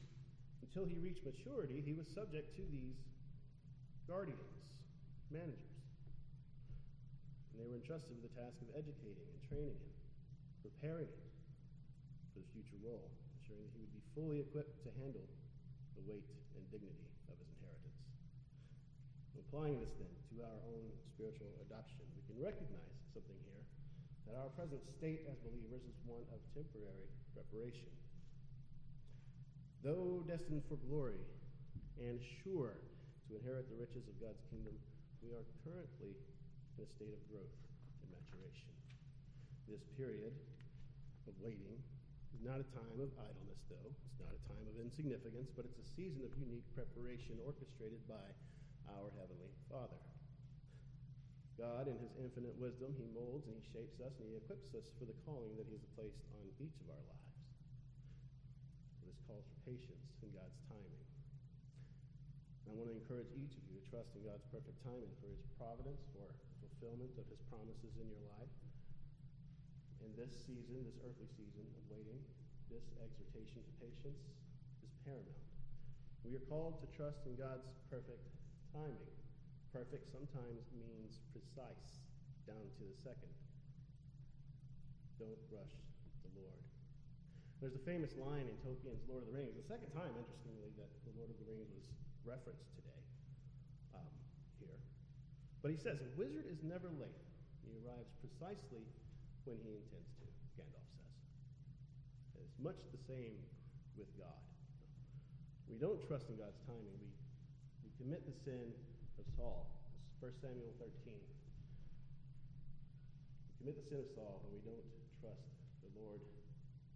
until 0.62 0.86
he 0.86 1.00
reached 1.00 1.24
maturity, 1.26 1.82
he 1.82 1.96
was 1.96 2.08
subject 2.12 2.56
to 2.56 2.64
these 2.72 3.00
guardians, 4.06 4.60
managers. 5.32 5.76
And 7.52 7.64
they 7.64 7.68
were 7.72 7.80
entrusted 7.80 8.14
with 8.16 8.28
the 8.28 8.36
task 8.36 8.60
of 8.62 8.70
educating 8.76 9.26
and 9.26 9.40
training 9.48 9.80
him, 9.80 9.94
preparing 10.62 11.08
him 11.08 11.30
for 12.36 12.44
the 12.44 12.50
future 12.52 12.80
role, 12.84 13.08
ensuring 13.42 13.64
that 13.66 13.74
he 13.74 13.82
would 13.82 13.96
be 13.96 14.06
fully 14.12 14.44
equipped 14.44 14.84
to 14.84 14.92
handle 15.00 15.24
the 15.96 16.04
weight 16.04 16.28
and 16.60 16.64
dignity 16.68 17.08
of 17.32 17.40
his 17.40 17.48
inheritance. 17.56 18.00
Applying 19.40 19.80
this 19.80 19.96
then 19.96 20.12
to 20.36 20.44
our 20.44 20.60
own 20.68 20.92
spiritual 21.16 21.56
adoption, 21.64 22.04
we 22.12 22.24
can 22.28 22.36
recognize 22.44 23.00
something 23.16 23.40
here 23.48 23.64
that 24.28 24.36
our 24.36 24.52
present 24.60 24.84
state 24.92 25.24
as 25.32 25.40
believers 25.40 25.88
is 25.88 25.96
one 26.04 26.28
of 26.36 26.44
temporary 26.52 27.08
preparation. 27.32 27.88
Though 29.86 30.26
destined 30.26 30.66
for 30.66 30.82
glory 30.90 31.22
and 32.02 32.18
sure 32.42 32.74
to 33.30 33.38
inherit 33.38 33.70
the 33.70 33.78
riches 33.78 34.10
of 34.10 34.18
God's 34.18 34.42
kingdom, 34.50 34.74
we 35.22 35.30
are 35.30 35.46
currently 35.62 36.18
in 36.74 36.82
a 36.82 36.90
state 36.90 37.14
of 37.14 37.22
growth 37.30 37.54
and 38.02 38.10
maturation. 38.10 38.74
This 39.70 39.86
period 39.94 40.34
of 41.30 41.38
waiting 41.38 41.78
is 42.34 42.42
not 42.42 42.66
a 42.66 42.68
time 42.74 42.98
of 42.98 43.14
idleness, 43.14 43.62
though. 43.70 43.94
It's 44.10 44.18
not 44.18 44.34
a 44.34 44.42
time 44.50 44.66
of 44.66 44.82
insignificance, 44.82 45.54
but 45.54 45.70
it's 45.70 45.78
a 45.78 45.86
season 45.94 46.26
of 46.26 46.34
unique 46.34 46.66
preparation 46.74 47.38
orchestrated 47.46 48.02
by 48.10 48.26
our 48.90 49.14
Heavenly 49.22 49.54
Father. 49.70 50.02
God, 51.62 51.86
in 51.86 52.02
His 52.02 52.18
infinite 52.18 52.58
wisdom, 52.58 52.90
He 52.98 53.06
molds 53.14 53.46
and 53.46 53.54
He 53.54 53.62
shapes 53.70 54.02
us 54.02 54.18
and 54.18 54.34
He 54.34 54.42
equips 54.42 54.74
us 54.74 54.90
for 54.98 55.06
the 55.06 55.14
calling 55.30 55.54
that 55.62 55.70
He 55.70 55.78
has 55.78 55.86
placed 55.94 56.26
on 56.42 56.50
each 56.58 56.74
of 56.82 56.90
our 56.90 57.06
lives. 57.06 57.35
Calls 59.26 59.50
for 59.50 59.60
patience 59.66 60.06
in 60.22 60.30
God's 60.30 60.62
timing. 60.70 61.02
And 62.66 62.74
I 62.74 62.74
want 62.78 62.94
to 62.94 62.98
encourage 62.98 63.34
each 63.34 63.58
of 63.58 63.66
you 63.66 63.82
to 63.82 63.86
trust 63.90 64.14
in 64.14 64.22
God's 64.26 64.46
perfect 64.54 64.78
timing 64.86 65.10
for 65.18 65.30
His 65.30 65.42
providence, 65.58 66.06
for 66.14 66.30
fulfillment 66.62 67.14
of 67.18 67.26
His 67.30 67.42
promises 67.50 67.98
in 67.98 68.06
your 68.06 68.22
life. 68.38 68.54
In 70.06 70.14
this 70.14 70.30
season, 70.46 70.86
this 70.86 71.02
earthly 71.02 71.26
season 71.34 71.66
of 71.74 71.84
waiting, 71.90 72.22
this 72.70 72.86
exhortation 73.02 73.66
to 73.66 73.74
patience 73.82 74.30
is 74.86 74.94
paramount. 75.02 75.46
We 76.22 76.38
are 76.38 76.46
called 76.46 76.82
to 76.82 76.88
trust 76.94 77.26
in 77.26 77.38
God's 77.38 77.70
perfect 77.90 78.30
timing. 78.74 79.14
Perfect 79.74 80.10
sometimes 80.10 80.70
means 80.74 81.22
precise, 81.34 82.06
down 82.46 82.66
to 82.78 82.84
the 82.86 82.98
second. 83.02 83.34
Don't 85.18 85.42
rush 85.50 85.74
the 86.22 86.32
Lord. 86.38 86.75
There's 87.66 87.82
a 87.82 87.90
famous 87.90 88.14
line 88.22 88.46
in 88.46 88.54
Tolkien's 88.62 89.02
Lord 89.10 89.26
of 89.26 89.34
the 89.34 89.42
Rings, 89.42 89.58
the 89.58 89.66
second 89.66 89.90
time, 89.90 90.14
interestingly, 90.14 90.70
that 90.78 90.86
the 91.02 91.10
Lord 91.18 91.34
of 91.34 91.38
the 91.42 91.50
Rings 91.50 91.66
was 91.74 91.90
referenced 92.22 92.70
today 92.78 93.02
um, 93.98 94.06
here. 94.62 94.78
But 95.66 95.74
he 95.74 95.82
says, 95.82 95.98
A 95.98 96.06
wizard 96.14 96.46
is 96.46 96.62
never 96.62 96.94
late. 96.94 97.26
He 97.66 97.74
arrives 97.82 98.14
precisely 98.22 98.86
when 99.50 99.58
he 99.66 99.82
intends 99.82 100.14
to, 100.22 100.30
Gandalf 100.54 100.86
says. 100.94 101.10
It's 102.38 102.54
much 102.62 102.78
the 102.94 103.02
same 103.10 103.34
with 103.98 104.14
God. 104.14 104.46
We 105.66 105.82
don't 105.82 106.06
trust 106.06 106.30
in 106.30 106.38
God's 106.38 106.62
timing. 106.70 107.02
We, 107.02 107.10
we 107.82 107.90
commit 107.98 108.30
the 108.30 108.38
sin 108.46 108.78
of 109.18 109.26
Saul. 109.34 109.74
This 110.22 110.38
1 110.38 110.54
Samuel 110.54 110.70
13. 110.78 111.18
We 111.18 111.34
commit 113.58 113.82
the 113.82 113.90
sin 113.90 114.06
of 114.06 114.10
Saul 114.14 114.46
when 114.46 114.54
we 114.54 114.62
don't 114.62 114.86
trust 115.18 115.50
the 115.82 115.90
Lord. 115.98 116.22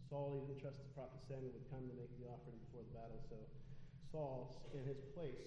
Saul, 0.10 0.34
he 0.34 0.42
didn't 0.50 0.66
trust 0.66 0.82
the 0.82 0.90
prophet 0.98 1.22
Samuel 1.30 1.54
would 1.54 1.70
come 1.70 1.86
to 1.86 1.94
make 1.94 2.10
the 2.18 2.26
offering 2.26 2.58
before 2.66 2.82
the 2.82 2.94
battle, 2.98 3.22
so 3.30 3.38
Saul, 4.10 4.50
in 4.74 4.82
his 4.90 4.98
place, 5.14 5.38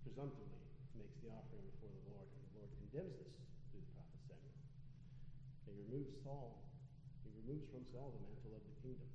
presumptively 0.00 0.64
makes 0.96 1.12
the 1.20 1.28
offering 1.28 1.60
before 1.76 1.92
the 1.92 2.04
Lord, 2.08 2.24
and 2.24 2.40
the 2.48 2.52
Lord 2.56 2.72
condemns 2.80 3.12
this 3.20 3.36
through 3.68 3.84
the 3.84 3.92
prophet 3.92 4.16
Samuel. 4.24 4.56
He 5.68 5.76
removes 5.76 6.16
Saul, 6.24 6.56
he 7.20 7.36
removes 7.44 7.68
from 7.68 7.84
Saul 7.92 8.16
the 8.16 8.22
mantle 8.24 8.56
of 8.56 8.64
the 8.64 8.76
kingdom. 8.80 9.12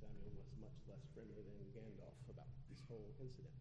Samuel 0.00 0.32
was 0.32 0.48
much 0.56 0.80
less 0.88 1.04
friendly 1.12 1.44
than 1.44 1.68
Gandalf 1.76 2.16
about 2.32 2.48
this 2.72 2.80
whole 2.88 3.12
incident. 3.20 3.52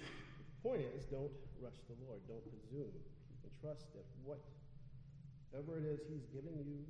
The 0.00 0.56
point 0.64 0.80
is, 0.96 1.04
don't 1.12 1.36
rush 1.60 1.76
the 1.92 1.96
Lord. 2.08 2.24
Don't 2.24 2.40
presume. 2.48 2.88
You 2.88 3.36
can 3.44 3.52
trust 3.60 3.92
that 3.92 4.08
whatever 4.24 5.76
it 5.76 5.84
is 5.84 6.00
He's 6.08 6.24
giving 6.32 6.56
you, 6.64 6.88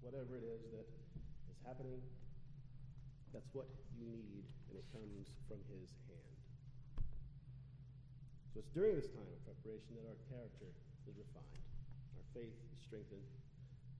whatever 0.00 0.38
it 0.38 0.46
is 0.46 0.62
that 0.72 0.86
is 1.50 1.58
happening, 1.66 2.00
that's 3.34 3.52
what 3.52 3.68
you 3.92 4.08
need, 4.08 4.44
and 4.70 4.74
it 4.78 4.86
comes 4.94 5.28
from 5.46 5.60
His 5.68 5.92
hand. 6.08 6.38
So 8.54 8.64
it's 8.64 8.72
during 8.72 8.96
this 8.96 9.12
time 9.12 9.28
of 9.28 9.38
preparation 9.44 9.94
that 10.00 10.06
our 10.08 10.20
character 10.32 10.72
is 11.04 11.14
refined, 11.14 11.64
our 12.16 12.26
faith 12.32 12.56
is 12.72 12.80
strengthened, 12.80 13.26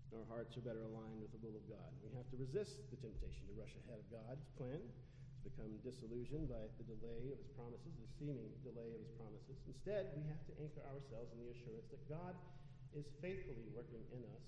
and 0.09 0.25
our 0.25 0.29
hearts 0.33 0.57
are 0.57 0.65
better 0.65 0.81
aligned 0.89 1.21
with 1.21 1.31
the 1.37 1.41
will 1.45 1.53
of 1.53 1.65
God. 1.69 1.93
We 2.01 2.09
have 2.17 2.25
to 2.33 2.37
resist 2.41 2.81
the 2.89 2.97
temptation 2.97 3.45
to 3.53 3.55
rush 3.61 3.77
ahead 3.85 4.01
of 4.01 4.09
God's 4.09 4.49
plan, 4.57 4.81
to 4.81 5.41
become 5.45 5.77
disillusioned 5.85 6.49
by 6.49 6.65
the 6.81 6.89
delay 6.89 7.31
of 7.31 7.39
His 7.39 7.53
promises, 7.53 7.93
the 8.01 8.09
seeming 8.17 8.49
delay 8.65 8.89
of 8.97 9.01
His 9.05 9.13
promises. 9.21 9.61
Instead, 9.69 10.17
we 10.17 10.25
have 10.33 10.41
to 10.49 10.57
anchor 10.59 10.83
ourselves 10.89 11.29
in 11.37 11.45
the 11.45 11.53
assurance 11.53 11.87
that 11.93 12.01
God 12.09 12.33
is 12.97 13.05
faithfully 13.21 13.69
working 13.77 14.01
in 14.17 14.25
us, 14.33 14.45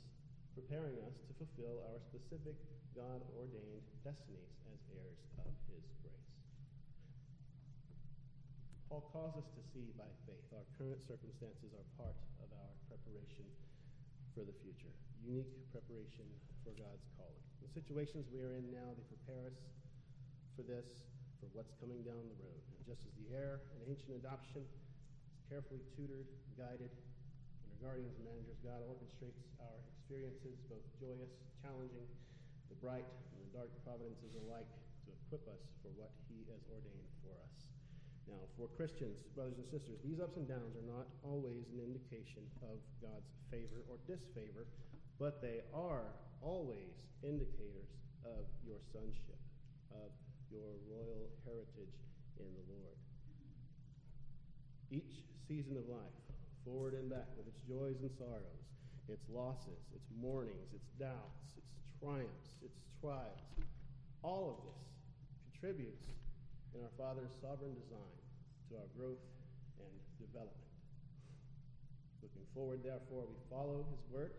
preparing 0.55 0.99
us 1.07 1.17
to 1.27 1.33
fulfill 1.39 1.83
our 1.91 1.99
specific 2.03 2.59
God 2.97 3.23
ordained 3.39 3.87
destinies 4.03 4.51
as 4.67 4.79
heirs 4.93 5.21
of 5.47 5.53
His 5.71 5.87
grace. 6.03 6.31
Paul 8.91 9.07
calls 9.15 9.39
us 9.39 9.47
to 9.55 9.63
see 9.71 9.95
by 9.95 10.11
faith 10.27 10.43
our 10.51 10.67
current 10.75 10.99
circumstances 11.07 11.71
are 11.79 11.87
part 11.95 12.19
of 12.43 12.51
our 12.51 12.73
preparation 12.91 13.47
for 14.35 14.43
the 14.43 14.57
future. 14.67 14.91
Unique 15.23 15.55
preparation 15.71 16.27
for 16.67 16.75
God's 16.75 17.07
calling. 17.15 17.45
The 17.63 17.71
situations 17.71 18.27
we 18.35 18.43
are 18.43 18.59
in 18.59 18.67
now, 18.75 18.91
they 18.99 19.07
prepare 19.07 19.47
us 19.47 19.59
for 20.59 20.67
this, 20.67 21.07
for 21.39 21.47
what's 21.55 21.71
coming 21.79 22.03
down 22.03 22.21
the 22.27 22.39
road. 22.43 22.61
And 22.75 22.83
just 22.83 23.07
as 23.07 23.15
the 23.15 23.31
heir 23.31 23.63
an 23.79 23.87
ancient 23.87 24.19
adoption 24.19 24.67
is 24.67 25.43
carefully 25.47 25.87
tutored, 25.95 26.27
guided, 26.59 26.91
guardians 27.81 28.13
and 28.21 28.29
managers, 28.29 28.61
God 28.61 28.85
orchestrates 28.85 29.41
our 29.57 29.77
experiences, 29.89 30.61
both 30.69 30.85
joyous, 31.01 31.33
challenging, 31.65 32.05
the 32.69 32.77
bright 32.79 33.09
and 33.33 33.41
the 33.41 33.53
dark 33.57 33.73
providences 33.81 34.37
alike, 34.45 34.69
to 35.05 35.09
equip 35.25 35.49
us 35.49 35.65
for 35.81 35.89
what 35.97 36.13
He 36.29 36.45
has 36.53 36.61
ordained 36.69 37.09
for 37.25 37.33
us. 37.41 37.57
Now, 38.29 38.45
for 38.55 38.69
Christians, 38.77 39.25
brothers 39.35 39.59
and 39.59 39.67
sisters, 39.67 39.99
these 40.05 40.21
ups 40.21 40.37
and 40.37 40.47
downs 40.47 40.77
are 40.77 40.87
not 40.87 41.09
always 41.25 41.67
an 41.73 41.81
indication 41.83 42.45
of 42.63 42.79
God's 43.01 43.33
favor 43.51 43.83
or 43.89 43.97
disfavor, 44.07 44.69
but 45.19 45.41
they 45.41 45.65
are 45.75 46.15
always 46.45 46.95
indicators 47.25 47.91
of 48.23 48.45
your 48.63 48.79
sonship, 48.93 49.41
of 49.91 50.13
your 50.53 50.77
royal 50.87 51.33
heritage 51.49 51.97
in 52.39 52.49
the 52.55 52.65
Lord. 52.71 52.97
Each 54.93 55.25
season 55.49 55.77
of 55.77 55.89
life, 55.89 56.30
forward 56.65 56.95
and 56.95 57.09
back, 57.09 57.29
with 57.37 57.49
its 57.49 57.61
joys 57.67 57.99
and 58.03 58.11
sorrows, 58.17 58.65
its 59.11 59.27
losses, 59.27 59.83
its 59.91 60.07
mournings, 60.15 60.71
its 60.71 60.87
doubts, 60.99 61.43
its 61.59 61.67
triumphs, 61.99 62.55
its 62.63 62.79
trials. 63.03 63.43
All 64.23 64.55
of 64.55 64.59
this 64.63 64.83
contributes 65.51 66.07
in 66.75 66.85
our 66.87 66.95
Father's 66.95 67.35
sovereign 67.43 67.75
design 67.75 68.17
to 68.71 68.79
our 68.79 68.89
growth 68.95 69.25
and 69.83 69.93
development. 70.23 70.71
Looking 72.23 72.47
forward, 72.55 72.87
therefore, 72.87 73.27
we 73.27 73.39
follow 73.51 73.83
his 73.91 74.03
word 74.13 74.37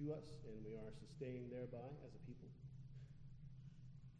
to 0.00 0.16
us, 0.16 0.26
and 0.48 0.56
we 0.64 0.78
are 0.80 0.92
sustained 0.96 1.52
thereby 1.52 1.90
as 2.06 2.12
a 2.16 2.22
people. 2.24 2.48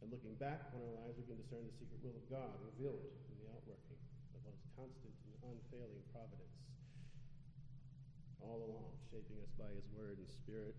And 0.04 0.12
looking 0.12 0.36
back 0.36 0.68
on 0.76 0.84
our 0.84 0.94
lives, 1.06 1.16
we 1.16 1.24
can 1.24 1.40
discern 1.40 1.64
the 1.64 1.76
secret 1.78 2.02
will 2.04 2.18
of 2.18 2.26
God 2.28 2.52
revealed 2.60 3.00
in 3.32 3.36
the 3.40 3.48
outworking 3.54 4.00
of 4.36 4.44
his 4.44 4.58
constant 4.76 5.14
and 5.24 5.56
unfailing 5.56 6.04
providence 6.12 6.65
all 8.46 8.62
along, 8.62 8.90
shaping 9.10 9.38
us 9.42 9.50
by 9.58 9.68
his 9.74 9.86
word 9.92 10.18
and 10.18 10.28
spirit 10.30 10.74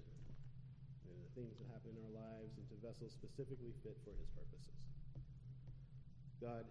and 1.08 1.18
the 1.24 1.32
things 1.36 1.56
that 1.60 1.68
happen 1.72 1.92
in 1.92 2.00
our 2.08 2.16
lives 2.16 2.56
into 2.56 2.76
vessels 2.80 3.12
specifically 3.12 3.76
fit 3.84 3.96
for 4.04 4.16
his 4.16 4.28
purposes. 4.36 4.80
God 6.40 6.64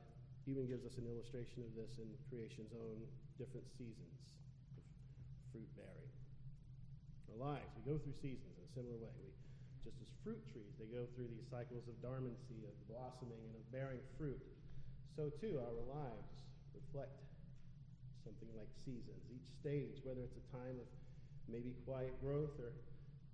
even 0.46 0.64
gives 0.70 0.86
us 0.86 0.94
an 0.96 1.10
illustration 1.10 1.66
of 1.66 1.74
this 1.74 1.98
in 1.98 2.06
creation's 2.30 2.70
own 2.70 3.02
different 3.34 3.66
seasons 3.74 4.38
of 4.78 4.82
fruit 5.50 5.68
bearing. 5.74 6.12
Our 7.34 7.38
lives, 7.52 7.66
we 7.74 7.82
go 7.82 7.98
through 7.98 8.14
seasons 8.22 8.54
in 8.54 8.62
a 8.62 8.70
similar 8.70 8.96
way. 9.02 9.12
We, 9.18 9.34
just 9.82 9.98
as 9.98 10.10
fruit 10.22 10.38
trees, 10.54 10.74
they 10.78 10.86
go 10.90 11.06
through 11.14 11.30
these 11.30 11.46
cycles 11.50 11.86
of 11.90 11.98
dormancy, 11.98 12.62
of 12.66 12.74
blossoming, 12.86 13.42
and 13.42 13.54
of 13.58 13.64
bearing 13.74 14.02
fruit. 14.14 14.42
So 15.18 15.34
too, 15.42 15.58
our 15.58 15.74
lives 15.90 16.30
reflect 16.74 17.18
something 18.26 18.50
like 18.58 18.66
seasons. 18.82 19.22
Each 19.30 19.46
stage, 19.54 20.02
whether 20.02 20.26
it's 20.26 20.34
a 20.34 20.46
time 20.50 20.74
of 20.82 20.90
maybe 21.46 21.78
quiet 21.86 22.10
growth 22.18 22.58
or 22.58 22.74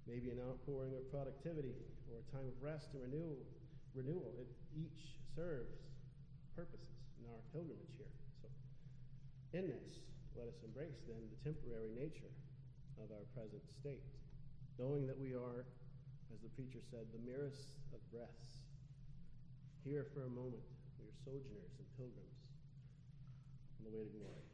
maybe 0.04 0.28
an 0.28 0.44
outpouring 0.44 0.92
of 0.92 1.08
productivity 1.08 1.72
or 2.12 2.20
a 2.20 2.26
time 2.28 2.44
of 2.44 2.56
rest 2.60 2.92
and 2.92 3.00
renewal, 3.00 3.40
renewal 3.96 4.36
it 4.36 4.52
each 4.76 5.16
serves 5.32 5.80
purposes 6.52 7.00
in 7.16 7.24
our 7.32 7.40
pilgrimage 7.56 7.96
here. 7.96 8.12
So, 8.44 8.52
in 9.56 9.72
this, 9.72 10.04
let 10.36 10.48
us 10.48 10.60
embrace 10.60 11.00
then 11.08 11.24
the 11.32 11.40
temporary 11.40 11.92
nature 11.96 12.32
of 13.00 13.08
our 13.08 13.24
present 13.32 13.64
state, 13.80 14.04
knowing 14.76 15.08
that 15.08 15.16
we 15.16 15.32
are, 15.32 15.64
as 16.28 16.44
the 16.44 16.52
preacher 16.52 16.84
said, 16.84 17.08
the 17.16 17.24
merest 17.24 17.80
of 17.96 18.00
breaths. 18.12 18.60
Here 19.84 20.04
for 20.12 20.28
a 20.28 20.32
moment, 20.32 20.64
we 21.00 21.08
are 21.08 21.16
sojourners 21.24 21.74
and 21.80 21.88
pilgrims 21.96 22.38
on 23.80 23.88
the 23.88 23.92
way 23.92 24.04
to 24.04 24.12
glory. 24.12 24.51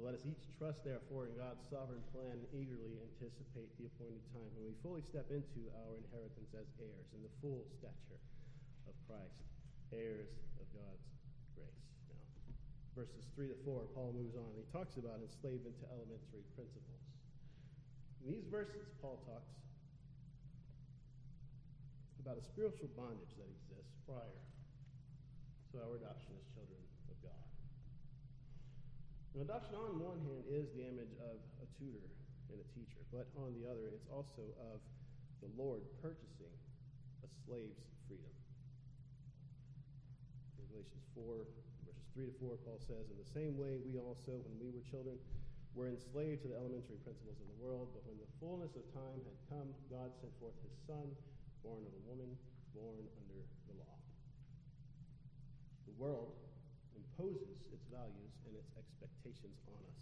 Let 0.00 0.16
us 0.16 0.24
each 0.24 0.48
trust, 0.56 0.80
therefore, 0.80 1.28
in 1.28 1.36
God's 1.36 1.60
sovereign 1.68 2.00
plan 2.08 2.32
and 2.32 2.48
eagerly 2.56 2.96
anticipate 3.04 3.68
the 3.76 3.84
appointed 3.84 4.24
time 4.32 4.48
when 4.56 4.72
we 4.72 4.74
fully 4.80 5.04
step 5.04 5.28
into 5.28 5.68
our 5.84 6.00
inheritance 6.00 6.56
as 6.56 6.64
heirs 6.80 7.08
in 7.12 7.20
the 7.20 7.28
full 7.44 7.68
stature 7.76 8.16
of 8.88 8.96
Christ, 9.04 9.44
heirs 9.92 10.32
of 10.56 10.64
God's 10.72 11.04
grace. 11.52 11.84
Now, 12.08 12.24
verses 12.96 13.28
3 13.36 13.52
to 13.52 13.58
4, 13.60 13.92
Paul 13.92 14.16
moves 14.16 14.40
on. 14.40 14.48
He 14.56 14.64
talks 14.72 14.96
about 14.96 15.20
enslavement 15.20 15.76
to 15.84 15.86
elementary 15.92 16.48
principles. 16.56 17.04
In 18.24 18.32
these 18.32 18.48
verses, 18.48 18.88
Paul 19.04 19.20
talks 19.28 19.52
about 22.24 22.40
a 22.40 22.44
spiritual 22.48 22.88
bondage 22.96 23.36
that 23.36 23.52
exists 23.52 24.00
prior 24.08 24.40
to 25.72 25.74
our 25.76 26.00
adoption 26.00 26.32
as 26.40 26.44
children 26.56 26.80
now, 29.34 29.46
adoption, 29.46 29.78
on 29.78 29.94
one 30.02 30.18
hand, 30.26 30.42
is 30.50 30.66
the 30.74 30.82
image 30.90 31.14
of 31.22 31.38
a 31.62 31.66
tutor 31.78 32.02
and 32.50 32.58
a 32.58 32.66
teacher, 32.74 32.98
but 33.14 33.30
on 33.38 33.54
the 33.54 33.62
other, 33.70 33.86
it's 33.94 34.10
also 34.10 34.42
of 34.74 34.82
the 35.38 35.50
Lord 35.54 35.86
purchasing 36.02 36.50
a 37.22 37.28
slave's 37.46 37.86
freedom. 38.10 38.34
In 40.58 40.66
Galatians 40.74 41.06
4, 41.14 41.46
verses 41.86 42.10
3 42.18 42.26
to 42.26 42.34
4, 42.42 42.58
Paul 42.66 42.80
says, 42.82 43.06
In 43.06 43.18
the 43.22 43.30
same 43.30 43.54
way, 43.54 43.78
we 43.86 44.02
also, 44.02 44.34
when 44.34 44.58
we 44.58 44.74
were 44.74 44.82
children, 44.90 45.14
were 45.78 45.86
enslaved 45.86 46.42
to 46.42 46.50
the 46.50 46.58
elementary 46.58 46.98
principles 47.06 47.38
of 47.38 47.46
the 47.54 47.60
world, 47.62 47.94
but 47.94 48.02
when 48.10 48.18
the 48.18 48.30
fullness 48.42 48.74
of 48.74 48.82
time 48.90 49.22
had 49.22 49.38
come, 49.46 49.70
God 49.86 50.10
sent 50.18 50.34
forth 50.42 50.58
his 50.66 50.74
Son, 50.90 51.06
born 51.62 51.86
of 51.86 51.94
a 51.94 52.02
woman, 52.10 52.34
born 52.74 53.06
under 53.14 53.38
the 53.70 53.74
law. 53.78 53.94
The 55.86 55.94
world 55.94 56.34
imposes 57.20 57.60
its 57.68 57.84
values 57.92 58.32
and 58.48 58.56
its 58.56 58.72
expectations 58.80 59.60
on 59.68 59.76
us. 59.92 60.00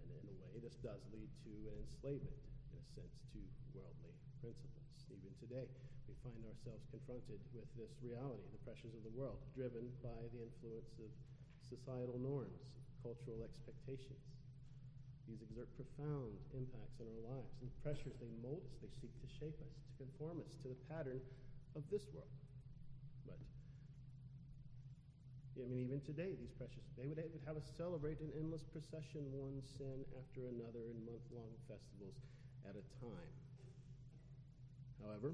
And 0.00 0.08
in 0.16 0.24
a 0.32 0.36
way, 0.40 0.56
this 0.64 0.80
does 0.80 1.04
lead 1.12 1.28
to 1.44 1.52
an 1.68 1.76
enslavement, 1.76 2.40
in 2.72 2.80
a 2.80 2.86
sense, 2.96 3.20
to 3.36 3.40
worldly 3.76 4.16
principles. 4.40 4.96
Even 5.12 5.28
today, 5.36 5.68
we 6.08 6.16
find 6.24 6.40
ourselves 6.48 6.88
confronted 6.88 7.36
with 7.52 7.68
this 7.76 7.92
reality, 8.00 8.48
the 8.48 8.64
pressures 8.64 8.96
of 8.96 9.04
the 9.04 9.12
world, 9.12 9.36
driven 9.52 9.92
by 10.00 10.16
the 10.32 10.40
influence 10.40 10.96
of 11.04 11.12
societal 11.60 12.16
norms, 12.16 12.64
cultural 13.04 13.44
expectations. 13.44 14.24
These 15.28 15.44
exert 15.44 15.68
profound 15.76 16.32
impacts 16.56 16.96
on 16.96 17.12
our 17.12 17.36
lives. 17.36 17.52
And 17.60 17.68
pressures, 17.84 18.16
they 18.24 18.32
mold 18.40 18.64
us, 18.64 18.80
they 18.80 18.88
seek 19.04 19.12
to 19.20 19.28
shape 19.36 19.58
us, 19.60 19.74
to 19.84 19.92
conform 20.00 20.40
us 20.40 20.56
to 20.64 20.72
the 20.72 20.80
pattern 20.88 21.20
of 21.76 21.84
this 21.92 22.08
world. 22.14 22.30
I 25.56 25.64
mean, 25.72 25.80
even 25.80 26.04
today, 26.04 26.36
these 26.36 26.52
precious, 26.52 26.84
they 27.00 27.08
would, 27.08 27.16
they 27.16 27.32
would 27.32 27.40
have 27.48 27.56
us 27.56 27.64
celebrate 27.80 28.20
an 28.20 28.28
endless 28.36 28.60
procession, 28.60 29.24
one 29.32 29.64
sin 29.64 30.04
after 30.20 30.52
another, 30.52 30.84
in 30.92 31.00
month 31.08 31.24
long 31.32 31.48
festivals 31.64 32.20
at 32.68 32.76
a 32.76 32.84
time. 33.00 33.32
However, 35.00 35.32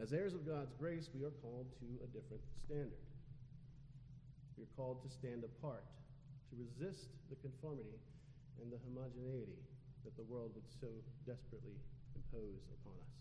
as 0.00 0.16
heirs 0.16 0.32
of 0.32 0.48
God's 0.48 0.72
grace, 0.80 1.12
we 1.12 1.20
are 1.20 1.36
called 1.44 1.68
to 1.84 1.88
a 2.00 2.08
different 2.16 2.40
standard. 2.64 3.04
We 4.56 4.64
are 4.64 4.72
called 4.72 5.04
to 5.04 5.10
stand 5.12 5.44
apart, 5.44 5.84
to 6.48 6.54
resist 6.56 7.12
the 7.28 7.36
conformity 7.44 8.00
and 8.64 8.72
the 8.72 8.80
homogeneity 8.88 9.60
that 10.08 10.16
the 10.16 10.24
world 10.24 10.56
would 10.56 10.68
so 10.80 10.88
desperately 11.28 11.76
impose 12.16 12.64
upon 12.80 12.96
us. 13.04 13.12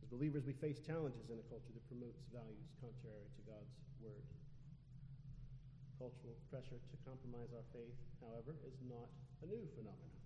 As 0.00 0.08
believers, 0.08 0.48
we 0.48 0.56
face 0.56 0.80
challenges 0.80 1.28
in 1.28 1.36
a 1.36 1.46
culture 1.52 1.72
that 1.76 1.84
promotes 1.92 2.24
values 2.32 2.72
contrary 2.80 3.28
to 3.36 3.42
God's 3.44 3.76
word. 4.00 4.24
Cultural 5.96 6.36
pressure 6.52 6.76
to 6.76 6.96
compromise 7.08 7.48
our 7.56 7.64
faith, 7.72 7.96
however, 8.20 8.52
is 8.68 8.76
not 8.84 9.08
a 9.40 9.48
new 9.48 9.64
phenomenon. 9.80 10.20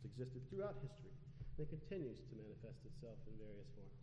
It's 0.00 0.08
existed 0.08 0.40
throughout 0.48 0.80
history, 0.80 1.12
and 1.12 1.60
it 1.60 1.68
continues 1.68 2.24
to 2.32 2.40
manifest 2.40 2.80
itself 2.88 3.20
in 3.28 3.36
various 3.36 3.68
forms. 3.76 4.00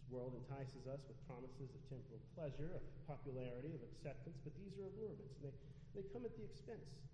This 0.00 0.08
world 0.08 0.40
entices 0.40 0.88
us 0.88 1.04
with 1.04 1.20
promises 1.28 1.68
of 1.68 1.84
temporal 1.92 2.24
pleasure, 2.32 2.72
of 2.72 2.80
popularity, 3.04 3.76
of 3.76 3.84
acceptance, 3.92 4.40
but 4.40 4.56
these 4.56 4.72
are 4.80 4.88
allurements, 4.88 5.36
and 5.36 5.52
they, 5.52 5.54
they 5.92 6.04
come 6.16 6.24
at 6.24 6.32
the 6.32 6.48
expense 6.48 7.04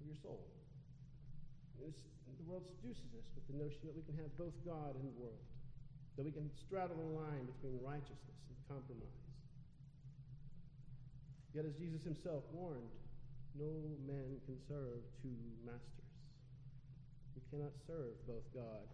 of 0.00 0.08
your 0.08 0.16
soul. 0.24 0.48
the 1.76 2.48
world 2.48 2.64
seduces 2.80 3.12
us 3.20 3.28
with 3.36 3.44
the 3.52 3.56
notion 3.60 3.84
that 3.84 3.92
we 3.92 4.00
can 4.08 4.16
have 4.16 4.32
both 4.40 4.56
God 4.64 4.96
and 4.96 5.04
the 5.04 5.16
world, 5.20 5.44
that 6.16 6.24
we 6.24 6.32
can 6.32 6.48
straddle 6.56 6.96
the 6.96 7.12
line 7.20 7.44
between 7.52 7.76
righteousness 7.84 8.40
and 8.48 8.56
compromise 8.64 9.29
Yet, 11.54 11.66
as 11.66 11.74
Jesus 11.74 12.06
himself 12.06 12.46
warned, 12.54 12.94
no 13.58 13.74
man 14.06 14.38
can 14.46 14.54
serve 14.70 15.02
two 15.18 15.34
masters. 15.66 16.10
We 17.34 17.42
cannot 17.50 17.74
serve 17.86 18.14
both 18.26 18.46
God 18.54 18.86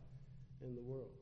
and 0.65 0.73
the 0.73 0.85
world. 0.85 1.13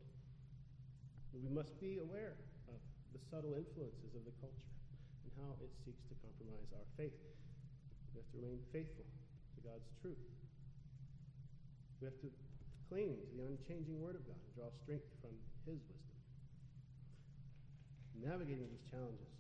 We 1.35 1.51
must 1.51 1.75
be 1.83 1.99
aware 1.99 2.39
of 2.71 2.79
the 3.11 3.19
subtle 3.27 3.59
influences 3.59 4.15
of 4.15 4.23
the 4.23 4.35
culture 4.39 4.71
and 5.27 5.33
how 5.43 5.59
it 5.59 5.75
seeks 5.83 6.07
to 6.07 6.15
compromise 6.23 6.71
our 6.79 6.87
faith. 6.95 7.19
We 8.15 8.23
have 8.23 8.31
to 8.31 8.39
remain 8.39 8.63
faithful 8.71 9.03
to 9.03 9.59
God's 9.67 9.91
truth. 9.99 10.23
We 11.99 12.07
have 12.07 12.19
to 12.23 12.31
cling 12.87 13.19
to 13.19 13.35
the 13.35 13.51
unchanging 13.51 13.99
Word 13.99 14.15
of 14.15 14.23
God 14.23 14.39
and 14.39 14.53
draw 14.55 14.71
strength 14.87 15.11
from 15.19 15.35
His 15.35 15.59
wisdom. 15.67 15.99
Navigating 18.23 18.71
these 18.71 18.87
challenges 18.95 19.35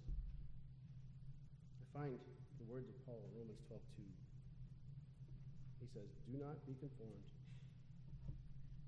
find 1.95 2.19
the 2.59 2.67
words 2.67 2.91
of 2.91 2.99
Paul 3.07 3.23
in 3.23 3.31
Romans 3.39 3.63
12 3.71 3.79
2. 3.79 4.03
He 5.79 5.87
says, 5.95 6.11
Do 6.27 6.35
not 6.43 6.59
be 6.67 6.75
conformed 6.83 7.23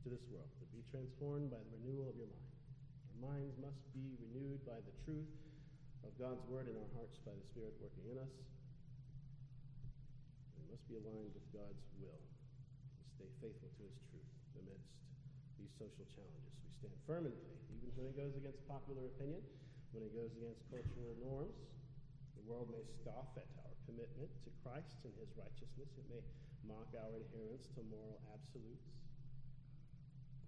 to 0.03 0.11
this 0.11 0.27
world, 0.27 0.51
but 0.59 0.67
be 0.75 0.83
transformed 0.91 1.55
by 1.55 1.63
the 1.63 1.71
renewal 1.79 2.11
of 2.11 2.19
your 2.19 2.27
mind. 2.27 2.51
Our 3.15 3.19
minds 3.31 3.55
must 3.63 3.79
be 3.95 4.19
renewed 4.19 4.59
by 4.67 4.83
the 4.83 4.95
truth 5.07 5.31
of 6.03 6.11
God's 6.19 6.43
word 6.51 6.67
in 6.67 6.75
our 6.75 6.91
hearts 6.99 7.23
by 7.23 7.31
the 7.31 7.47
Spirit 7.55 7.79
working 7.79 8.11
in 8.11 8.19
us. 8.19 8.35
We 10.59 10.67
must 10.67 10.83
be 10.91 10.99
aligned 10.99 11.31
with 11.31 11.47
God's 11.55 11.87
will 12.03 12.19
and 12.19 13.07
stay 13.15 13.31
faithful 13.39 13.71
to 13.71 13.83
his 13.87 13.99
truth 14.11 14.31
amidst 14.59 14.91
these 15.63 15.71
social 15.79 16.07
challenges. 16.11 16.55
We 16.59 16.75
stand 16.83 16.99
firm 17.07 17.31
in 17.31 17.35
faith, 17.39 17.63
even 17.71 17.95
when 17.95 18.11
it 18.11 18.19
goes 18.19 18.35
against 18.35 18.67
popular 18.67 19.07
opinion, 19.15 19.47
when 19.95 20.03
it 20.03 20.11
goes 20.11 20.35
against 20.35 20.59
cultural 20.75 21.15
norms, 21.23 21.55
world 22.47 22.71
may 22.71 22.87
scoff 23.03 23.35
at 23.35 23.47
our 23.67 23.75
commitment 23.91 24.31
to 24.47 24.51
Christ 24.63 25.03
and 25.03 25.13
his 25.19 25.31
righteousness. 25.35 25.91
It 25.99 26.07
may 26.07 26.23
mock 26.63 26.87
our 26.95 27.19
adherence 27.19 27.67
to 27.75 27.83
moral 27.91 28.23
absolutes, 28.31 28.87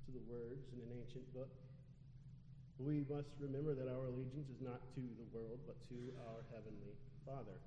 to 0.07 0.15
the 0.15 0.25
words 0.31 0.71
in 0.71 0.79
an 0.79 0.95
ancient 0.95 1.27
book. 1.35 1.51
We 2.79 3.03
must 3.11 3.35
remember 3.43 3.75
that 3.75 3.91
our 3.91 4.07
allegiance 4.07 4.47
is 4.47 4.63
not 4.63 4.79
to 4.95 5.03
the 5.03 5.27
world, 5.35 5.59
but 5.67 5.75
to 5.91 5.99
our 6.31 6.47
heavenly 6.55 6.95
Father. 7.27 7.59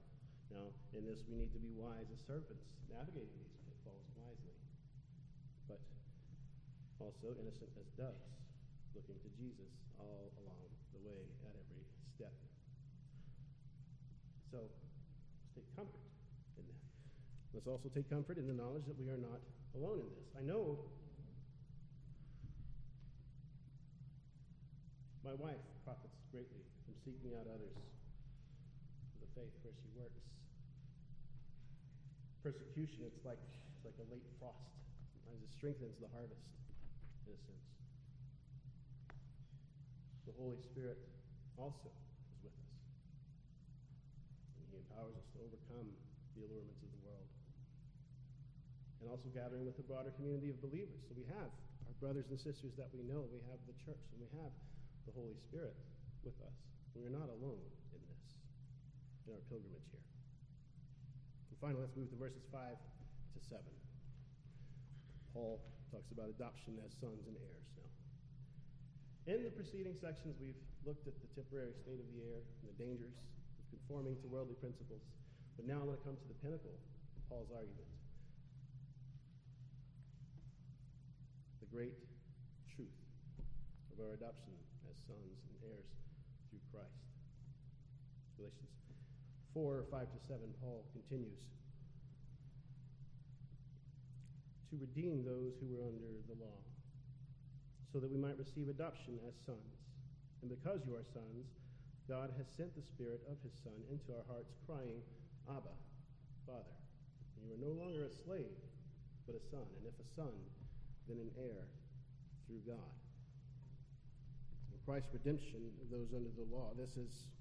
Now, 0.48 0.72
in 0.96 1.04
this, 1.04 1.24
we 1.28 1.36
need 1.36 1.52
to 1.52 1.60
be 1.60 1.76
wise 1.76 2.08
as 2.12 2.20
serpents, 2.24 2.63
navigating 2.88 3.36
these 3.36 3.56
pitfalls 3.67 4.08
wisely, 4.15 4.56
but 5.67 5.80
also 7.04 7.36
innocent 7.39 7.72
as 7.76 7.88
doves, 8.00 8.32
looking 8.96 9.20
to 9.20 9.30
Jesus 9.36 9.72
all 10.00 10.32
along 10.44 10.67
the 10.96 11.04
way 11.04 11.28
at 11.44 11.56
every 11.56 11.84
step. 12.15 12.51
So, 14.52 14.60
let's 14.60 15.56
take 15.56 15.70
comfort 15.80 16.04
in 16.60 16.68
that. 16.68 16.84
Let's 17.56 17.68
also 17.72 17.88
take 17.88 18.12
comfort 18.12 18.36
in 18.36 18.52
the 18.52 18.54
knowledge 18.54 18.84
that 18.84 19.00
we 19.00 19.08
are 19.08 19.16
not 19.16 19.40
alone 19.80 20.04
in 20.04 20.12
this. 20.12 20.28
I 20.36 20.44
know 20.44 20.76
my 25.24 25.32
wife 25.40 25.64
profits 25.88 26.20
greatly 26.36 26.68
from 26.84 27.00
seeking 27.00 27.32
out 27.40 27.48
others 27.48 27.80
for 29.16 29.24
the 29.24 29.32
faith 29.40 29.56
where 29.64 29.72
she 29.80 29.88
works. 29.96 30.20
Persecution, 32.44 33.08
it's 33.08 33.24
like, 33.24 33.40
it's 33.40 33.88
like 33.88 33.96
a 34.04 34.08
late 34.12 34.28
frost. 34.36 34.68
Sometimes 35.16 35.40
it 35.48 35.52
strengthens 35.56 35.96
the 36.04 36.12
harvest, 36.12 36.44
in 37.24 37.32
a 37.32 37.40
sense. 37.40 37.68
The 40.28 40.36
Holy 40.36 40.60
Spirit 40.60 41.00
also 41.56 41.88
He 44.72 44.80
empowers 44.80 45.20
us 45.20 45.28
to 45.36 45.44
overcome 45.44 45.92
the 46.40 46.48
allurements 46.48 46.80
of 46.80 46.90
the 46.96 47.02
world. 47.04 47.28
And 49.04 49.12
also 49.12 49.28
gathering 49.36 49.68
with 49.68 49.76
the 49.76 49.84
broader 49.84 50.16
community 50.16 50.48
of 50.48 50.64
believers. 50.64 51.04
So 51.06 51.14
we 51.14 51.28
have 51.28 51.52
our 51.86 51.96
brothers 52.00 52.32
and 52.32 52.40
sisters 52.40 52.72
that 52.80 52.88
we 52.96 53.04
know, 53.04 53.28
we 53.28 53.44
have 53.52 53.60
the 53.68 53.76
church, 53.84 54.00
and 54.16 54.24
we 54.24 54.32
have 54.40 54.54
the 55.04 55.12
Holy 55.12 55.36
Spirit 55.36 55.76
with 56.24 56.38
us. 56.46 56.56
We 56.96 57.04
are 57.04 57.14
not 57.14 57.28
alone 57.28 57.60
in 57.92 58.02
this, 58.08 58.26
in 59.28 59.36
our 59.36 59.44
pilgrimage 59.52 59.88
here. 59.92 60.08
And 61.52 61.58
finally, 61.60 61.84
let's 61.84 61.98
move 62.00 62.08
to 62.16 62.20
verses 62.20 62.48
5 62.52 62.78
to 62.78 63.40
7. 63.44 63.60
Paul 65.36 65.60
talks 65.92 66.12
about 66.12 66.32
adoption 66.32 66.80
as 66.84 66.96
sons 67.00 67.28
and 67.28 67.36
heirs 67.36 67.68
now. 67.76 67.92
In 69.36 69.44
the 69.44 69.52
preceding 69.52 69.96
sections, 70.00 70.40
we've 70.40 70.60
looked 70.88 71.08
at 71.08 71.16
the 71.20 71.30
temporary 71.36 71.76
state 71.76 72.00
of 72.00 72.08
the 72.12 72.20
heir 72.24 72.44
and 72.64 72.66
the 72.72 72.78
dangers 72.80 73.16
conforming 73.72 74.20
to 74.20 74.28
worldly 74.28 74.60
principles. 74.60 75.02
But 75.56 75.66
now 75.66 75.80
I 75.80 75.86
want 75.88 75.98
to 76.00 76.06
come 76.06 76.20
to 76.20 76.28
the 76.28 76.38
pinnacle 76.44 76.76
of 77.16 77.22
Paul's 77.32 77.50
argument. 77.50 77.88
The 81.64 81.72
great 81.72 81.96
truth 82.76 83.00
of 83.96 84.04
our 84.04 84.14
adoption 84.20 84.52
as 84.92 85.00
sons 85.08 85.40
and 85.48 85.56
heirs 85.72 85.88
through 86.52 86.64
Christ. 86.70 87.00
Galatians 88.36 88.76
4 89.56 89.88
5 89.88 90.12
to 90.12 90.20
7, 90.28 90.40
Paul 90.60 90.84
continues 90.92 91.40
to 94.72 94.80
redeem 94.80 95.28
those 95.28 95.60
who 95.60 95.68
were 95.68 95.84
under 95.84 96.16
the 96.32 96.38
law, 96.40 96.56
so 97.92 98.00
that 98.00 98.08
we 98.08 98.16
might 98.16 98.40
receive 98.40 98.72
adoption 98.72 99.20
as 99.28 99.36
sons. 99.44 99.76
And 100.42 100.48
because 100.50 100.80
you 100.88 100.96
are 100.96 101.04
sons, 101.12 101.52
God 102.12 102.28
has 102.36 102.43
sent 102.60 102.76
the 102.76 102.84
Spirit 102.84 103.24
of 103.32 103.39
His 103.39 103.56
Son 103.63 103.80
into 103.88 104.12
our 104.12 104.28
hearts, 104.28 104.52
crying, 104.67 105.00
Abba, 105.47 105.71
Father. 106.43 106.76
And 107.39 107.47
you 107.47 107.56
are 107.56 107.63
no 107.63 107.71
longer 107.71 108.04
a 108.04 108.12
slave, 108.12 108.52
but 109.24 109.39
a 109.39 109.43
son. 109.47 109.63
And 109.80 109.88
if 109.88 109.95
a 109.95 110.08
son, 110.12 110.36
then 111.08 111.24
an 111.24 111.32
heir 111.39 111.71
through 112.52 112.67
God. 112.67 112.91
Christ's 114.84 115.15
redemption 115.15 115.71
of 115.80 115.88
those 115.88 116.12
under 116.12 116.36
the 116.36 116.43
law. 116.52 116.76
This 116.76 117.00
is, 117.00 117.32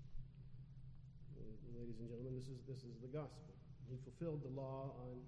ladies 1.75 1.99
and 1.99 2.07
gentlemen, 2.07 2.39
this 2.39 2.47
is, 2.47 2.63
this 2.71 2.87
is 2.87 2.95
the 3.03 3.11
gospel. 3.11 3.51
He 3.91 3.99
fulfilled 4.07 4.47
the 4.47 4.55
law 4.55 4.95
on 5.03 5.19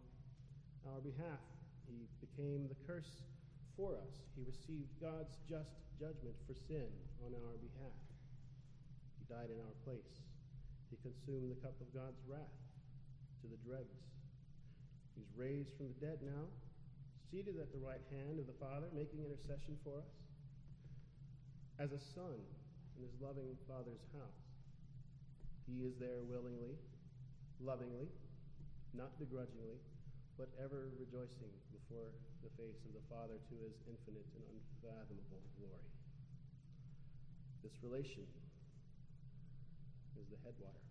our 0.86 1.02
behalf. 1.02 1.42
He 1.90 2.06
became 2.22 2.70
the 2.70 2.78
curse 2.86 3.26
for 3.74 3.98
us. 3.98 4.22
He 4.38 4.46
received 4.46 4.94
God's 5.02 5.34
just 5.50 5.82
judgment 5.98 6.38
for 6.46 6.54
sin 6.54 6.86
on 7.26 7.34
our 7.34 7.58
behalf. 7.58 7.98
Died 9.32 9.48
in 9.48 9.64
our 9.64 9.76
place. 9.88 10.20
He 10.92 11.00
consumed 11.00 11.48
the 11.48 11.60
cup 11.64 11.72
of 11.80 11.88
God's 11.96 12.20
wrath 12.28 12.52
to 13.40 13.48
the 13.48 13.56
dregs. 13.64 13.96
He's 15.16 15.32
raised 15.32 15.72
from 15.80 15.88
the 15.88 15.96
dead 16.04 16.20
now, 16.20 16.52
seated 17.32 17.56
at 17.56 17.72
the 17.72 17.80
right 17.80 18.04
hand 18.12 18.36
of 18.36 18.44
the 18.44 18.52
Father, 18.60 18.92
making 18.92 19.24
intercession 19.24 19.80
for 19.80 19.96
us 19.96 20.12
as 21.80 21.96
a 21.96 22.02
son 22.12 22.36
in 23.00 23.08
his 23.08 23.16
loving 23.24 23.56
Father's 23.64 24.04
house. 24.12 24.44
He 25.64 25.80
is 25.88 25.96
there 25.96 26.20
willingly, 26.28 26.76
lovingly, 27.56 28.12
not 28.92 29.16
begrudgingly, 29.16 29.80
but 30.36 30.52
ever 30.60 30.92
rejoicing 31.00 31.56
before 31.72 32.12
the 32.44 32.52
face 32.60 32.84
of 32.84 32.92
the 32.92 33.04
Father 33.08 33.40
to 33.40 33.54
his 33.64 33.80
infinite 33.88 34.28
and 34.36 34.44
unfathomable 34.44 35.40
glory. 35.56 35.88
This 37.64 37.72
relation 37.80 38.28
is 40.22 40.30
the 40.30 40.38
headwater, 40.46 40.86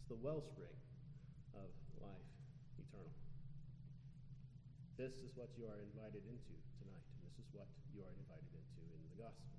it's 0.00 0.08
the 0.08 0.16
wellspring 0.16 0.72
of 1.52 1.68
life 2.00 2.30
eternal. 2.80 3.12
This 4.96 5.20
is 5.20 5.36
what 5.36 5.52
you 5.60 5.68
are 5.68 5.84
invited 5.84 6.24
into 6.24 6.56
tonight, 6.80 7.04
and 7.12 7.20
this 7.28 7.36
is 7.36 7.48
what 7.52 7.68
you 7.92 8.00
are 8.00 8.14
invited 8.24 8.48
into 8.56 8.80
in 8.88 9.04
the 9.12 9.20
gospel 9.20 9.52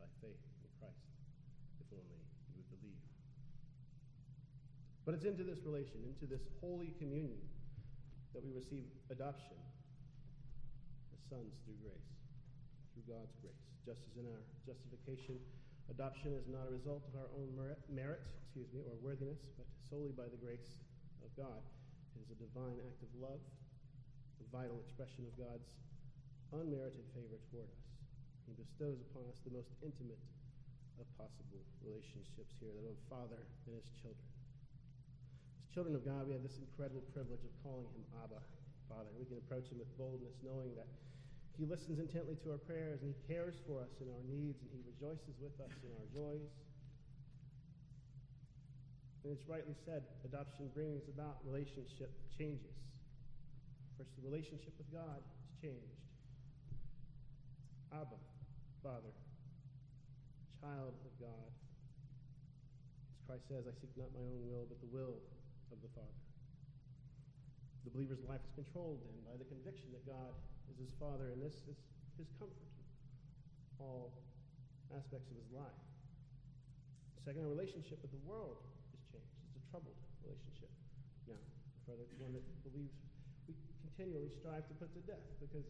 by 0.00 0.08
faith 0.24 0.40
in 0.64 0.72
Christ, 0.80 1.04
if 1.84 1.92
only 1.92 2.24
you 2.48 2.64
would 2.64 2.68
believe. 2.80 3.04
But 5.04 5.12
it's 5.12 5.28
into 5.28 5.44
this 5.44 5.60
relation, 5.60 6.00
into 6.08 6.24
this 6.24 6.48
holy 6.64 6.96
communion, 6.96 7.44
that 8.32 8.40
we 8.40 8.48
receive 8.56 8.88
adoption 9.12 9.60
as 11.12 11.20
sons 11.28 11.60
through 11.68 11.76
grace, 11.84 12.12
through 12.96 13.04
God's 13.12 13.36
grace. 13.44 13.60
Just 13.84 14.08
as 14.08 14.16
in 14.16 14.24
our 14.24 14.40
justification, 14.64 15.36
adoption 15.90 16.32
is 16.34 16.48
not 16.48 16.68
a 16.68 16.72
result 16.72 17.04
of 17.08 17.14
our 17.18 17.28
own 17.36 17.52
merit, 17.52 17.80
merit 17.88 18.22
excuse 18.54 18.70
me, 18.70 18.86
or 18.86 18.94
worthiness, 19.02 19.42
but 19.58 19.66
solely 19.90 20.14
by 20.14 20.30
the 20.30 20.38
grace 20.38 20.78
of 21.26 21.30
God. 21.34 21.58
It 22.14 22.22
is 22.22 22.30
a 22.30 22.38
divine 22.38 22.78
act 22.86 23.02
of 23.02 23.10
love, 23.18 23.42
a 24.38 24.46
vital 24.54 24.78
expression 24.78 25.26
of 25.26 25.34
God's 25.34 25.74
unmerited 26.54 27.02
favor 27.18 27.42
toward 27.50 27.66
us. 27.66 27.82
He 28.46 28.54
bestows 28.54 29.02
upon 29.10 29.26
us 29.26 29.42
the 29.42 29.50
most 29.50 29.74
intimate 29.82 30.22
of 31.02 31.06
possible 31.18 31.66
relationships 31.82 32.54
here, 32.62 32.70
that 32.78 32.86
of 32.86 32.94
a 32.94 33.06
father 33.10 33.42
and 33.66 33.74
his 33.74 33.90
children. 33.98 34.30
As 35.58 35.66
children 35.74 35.98
of 35.98 36.06
God, 36.06 36.30
we 36.30 36.38
have 36.38 36.46
this 36.46 36.62
incredible 36.62 37.02
privilege 37.10 37.42
of 37.42 37.50
calling 37.66 37.90
him 37.90 38.06
Abba, 38.22 38.38
Father. 38.86 39.10
We 39.18 39.26
can 39.26 39.42
approach 39.42 39.66
him 39.66 39.82
with 39.82 39.90
boldness, 39.98 40.38
knowing 40.46 40.78
that 40.78 40.86
he 41.54 41.66
listens 41.66 42.02
intently 42.02 42.34
to 42.42 42.50
our 42.50 42.62
prayers 42.66 42.98
and 43.02 43.14
he 43.14 43.18
cares 43.30 43.54
for 43.62 43.78
us 43.78 43.94
in 44.02 44.10
our 44.10 44.24
needs 44.26 44.58
and 44.58 44.70
he 44.74 44.82
rejoices 44.82 45.38
with 45.38 45.54
us 45.62 45.70
in 45.86 45.90
our 45.94 46.08
joys. 46.10 46.50
And 49.22 49.30
it's 49.30 49.46
rightly 49.46 49.78
said, 49.86 50.02
adoption 50.26 50.68
brings 50.74 51.06
about 51.06 51.38
relationship 51.46 52.10
changes. 52.34 52.74
First, 53.96 54.10
the 54.18 54.26
relationship 54.26 54.74
with 54.76 54.90
God 54.90 55.22
is 55.22 55.50
changed. 55.62 56.02
Abba, 57.94 58.18
Father, 58.82 59.14
child 60.58 60.98
of 61.06 61.14
God. 61.22 61.50
As 63.14 63.22
Christ 63.30 63.46
says, 63.46 63.62
I 63.70 63.72
seek 63.78 63.94
not 63.94 64.10
my 64.10 64.26
own 64.26 64.42
will, 64.50 64.66
but 64.66 64.82
the 64.82 64.90
will 64.90 65.22
of 65.70 65.78
the 65.78 65.88
Father. 65.94 66.20
The 67.86 67.94
believer's 67.94 68.26
life 68.26 68.42
is 68.42 68.52
controlled 68.58 69.06
then 69.06 69.22
by 69.22 69.38
the 69.38 69.46
conviction 69.46 69.94
that 69.94 70.02
God 70.02 70.34
is 70.70 70.78
his 70.78 70.92
Father, 71.00 71.32
and 71.32 71.40
this 71.42 71.64
is 71.68 71.78
his 72.16 72.28
comfort 72.38 72.64
all 73.84 74.14
aspects 74.94 75.28
of 75.28 75.36
his 75.36 75.50
life. 75.50 75.80
Second, 77.24 77.44
our 77.44 77.52
relationship 77.52 78.00
with 78.04 78.12
the 78.12 78.22
world 78.24 78.60
is 78.92 79.00
changed. 79.08 79.32
It's 79.48 79.60
a 79.60 79.64
troubled 79.72 79.96
relationship 80.24 80.68
now. 81.24 81.40
Further, 81.88 82.04
it's 82.04 82.16
one 82.20 82.36
that 82.36 82.44
believes 82.64 82.92
we 83.48 83.56
continually 83.80 84.28
strive 84.28 84.64
to 84.68 84.74
put 84.76 84.92
to 84.92 85.02
death 85.08 85.24
because 85.40 85.64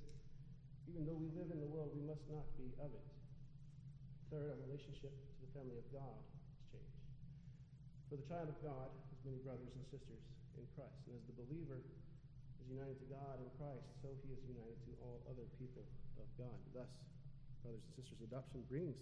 even 0.90 1.06
though 1.06 1.16
we 1.16 1.30
live 1.34 1.50
in 1.54 1.62
the 1.62 1.70
world, 1.70 1.94
we 1.94 2.02
must 2.04 2.26
not 2.28 2.44
be 2.58 2.70
of 2.82 2.90
it. 2.92 3.06
Third, 4.28 4.50
our 4.50 4.60
relationship 4.66 5.14
to 5.14 5.38
the 5.46 5.50
family 5.54 5.78
of 5.78 5.86
God 5.94 6.18
has 6.18 6.62
changed. 6.74 7.02
For 8.10 8.18
the 8.18 8.26
child 8.26 8.50
of 8.50 8.58
God 8.60 8.90
has 8.90 9.18
many 9.22 9.38
brothers 9.46 9.70
and 9.78 9.84
sisters 9.88 10.22
in 10.58 10.66
Christ. 10.74 11.06
And 11.06 11.16
as 11.16 11.24
the 11.30 11.38
believer 11.38 11.80
is 12.64 12.72
united 12.72 12.96
to 12.96 13.08
God 13.12 13.36
in 13.44 13.48
Christ, 13.60 13.84
so 14.00 14.08
he 14.24 14.32
is 14.32 14.40
united 14.48 14.80
to 14.88 14.92
all 15.04 15.20
other 15.28 15.44
people 15.60 15.84
of 16.16 16.24
God. 16.40 16.56
Thus, 16.72 16.88
brothers 17.60 17.84
and 17.84 17.92
sisters, 17.92 18.24
adoption 18.24 18.64
brings 18.72 18.96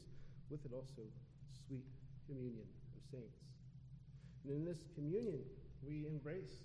with 0.51 0.67
it 0.67 0.75
also 0.75 1.07
sweet 1.55 1.87
communion 2.27 2.67
of 2.99 3.03
saints. 3.07 3.39
And 4.43 4.51
in 4.51 4.67
this 4.67 4.83
communion, 4.99 5.47
we 5.87 6.11
embrace 6.11 6.59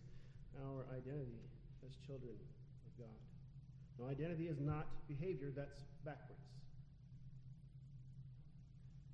our 0.65 0.89
identity 0.89 1.37
as 1.85 1.93
children 2.01 2.33
of 2.33 2.91
God. 2.97 3.21
Now, 4.01 4.09
identity 4.09 4.49
is 4.49 4.57
not 4.57 4.89
behavior 5.05 5.53
that's 5.53 5.85
backwards. 6.01 6.41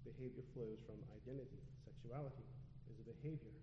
Behavior 0.07 0.43
flows 0.55 0.79
from 0.87 1.03
identity. 1.11 1.59
Sexuality 1.83 2.47
is 2.87 2.95
a 3.03 3.05
behavior, 3.19 3.55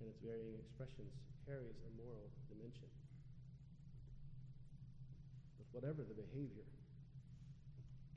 and 0.00 0.08
its 0.08 0.20
varying 0.24 0.56
expressions 0.56 1.12
carries 1.46 1.78
a 1.86 1.90
moral 1.94 2.26
dimension. 2.50 2.90
But 5.62 5.70
whatever 5.70 6.02
the 6.02 6.18
behavior, 6.18 6.66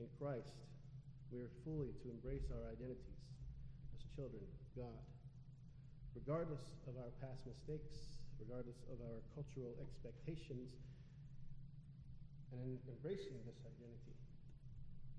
in 0.02 0.10
Christ, 0.18 0.58
we 1.30 1.38
are 1.46 1.52
fully 1.62 1.94
to 2.02 2.10
embrace 2.10 2.50
our 2.50 2.74
identities 2.74 3.22
as 3.94 4.02
children 4.18 4.42
of 4.42 4.66
God. 4.74 5.02
Regardless 6.18 6.66
of 6.90 6.98
our 6.98 7.14
past 7.22 7.46
mistakes, 7.46 8.18
regardless 8.42 8.82
of 8.90 8.98
our 8.98 9.22
cultural 9.36 9.78
expectations, 9.78 10.74
and 12.50 12.58
in 12.66 12.74
embracing 12.90 13.38
this 13.46 13.62
identity, 13.62 14.18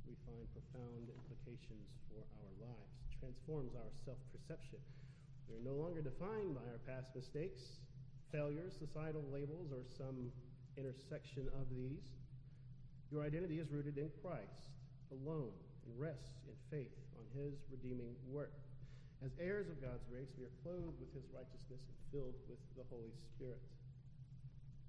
we 0.04 0.19
find 0.28 0.43
profound 0.52 1.08
implications 1.08 1.88
for 2.12 2.19
our 2.43 2.52
lives, 2.60 2.91
It 3.08 3.15
transforms 3.24 3.71
our 3.80 3.88
self 4.04 4.19
perception. 4.36 4.84
We 5.47 5.56
are 5.56 5.63
no 5.63 5.80
longer 5.80 6.04
defined 6.04 6.60
by 6.60 6.65
our 6.67 6.82
past 6.84 7.15
mistakes, 7.15 7.80
failures, 8.32 8.74
societal 8.80 9.24
labels, 9.32 9.72
or 9.72 9.84
some 9.86 10.32
intersection 10.78 11.48
of 11.60 11.67
these. 11.70 12.15
Your 13.12 13.28
identity 13.28 13.60
is 13.60 13.70
rooted 13.72 14.00
in 14.00 14.10
Christ 14.24 14.72
alone 15.12 15.52
and 15.84 15.91
rests 16.00 16.48
in 16.48 16.56
faith 16.72 16.96
on 17.20 17.28
his 17.36 17.60
redeeming 17.67 18.15
work. 18.32 18.56
As 19.22 19.36
heirs 19.38 19.67
of 19.70 19.78
God's 19.84 20.08
grace, 20.10 20.32
we 20.39 20.48
are 20.48 20.56
clothed 20.63 20.98
with 20.98 21.12
his 21.13 21.28
righteousness 21.30 21.84
and 21.84 21.98
filled 22.10 22.34
with 22.50 22.58
the 22.74 22.88
Holy 22.89 23.13
Spirit. 23.36 23.62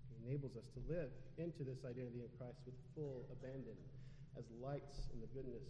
He 0.09 0.17
enables 0.25 0.57
us 0.57 0.71
to 0.79 0.81
live 0.89 1.11
into 1.37 1.67
this 1.67 1.85
identity 1.85 2.25
in 2.25 2.33
Christ 2.39 2.63
with 2.65 2.79
full 2.95 3.29
abandon 3.29 3.77
as 4.39 4.49
lights 4.63 5.11
in 5.13 5.21
the 5.21 5.29
goodness, 5.37 5.67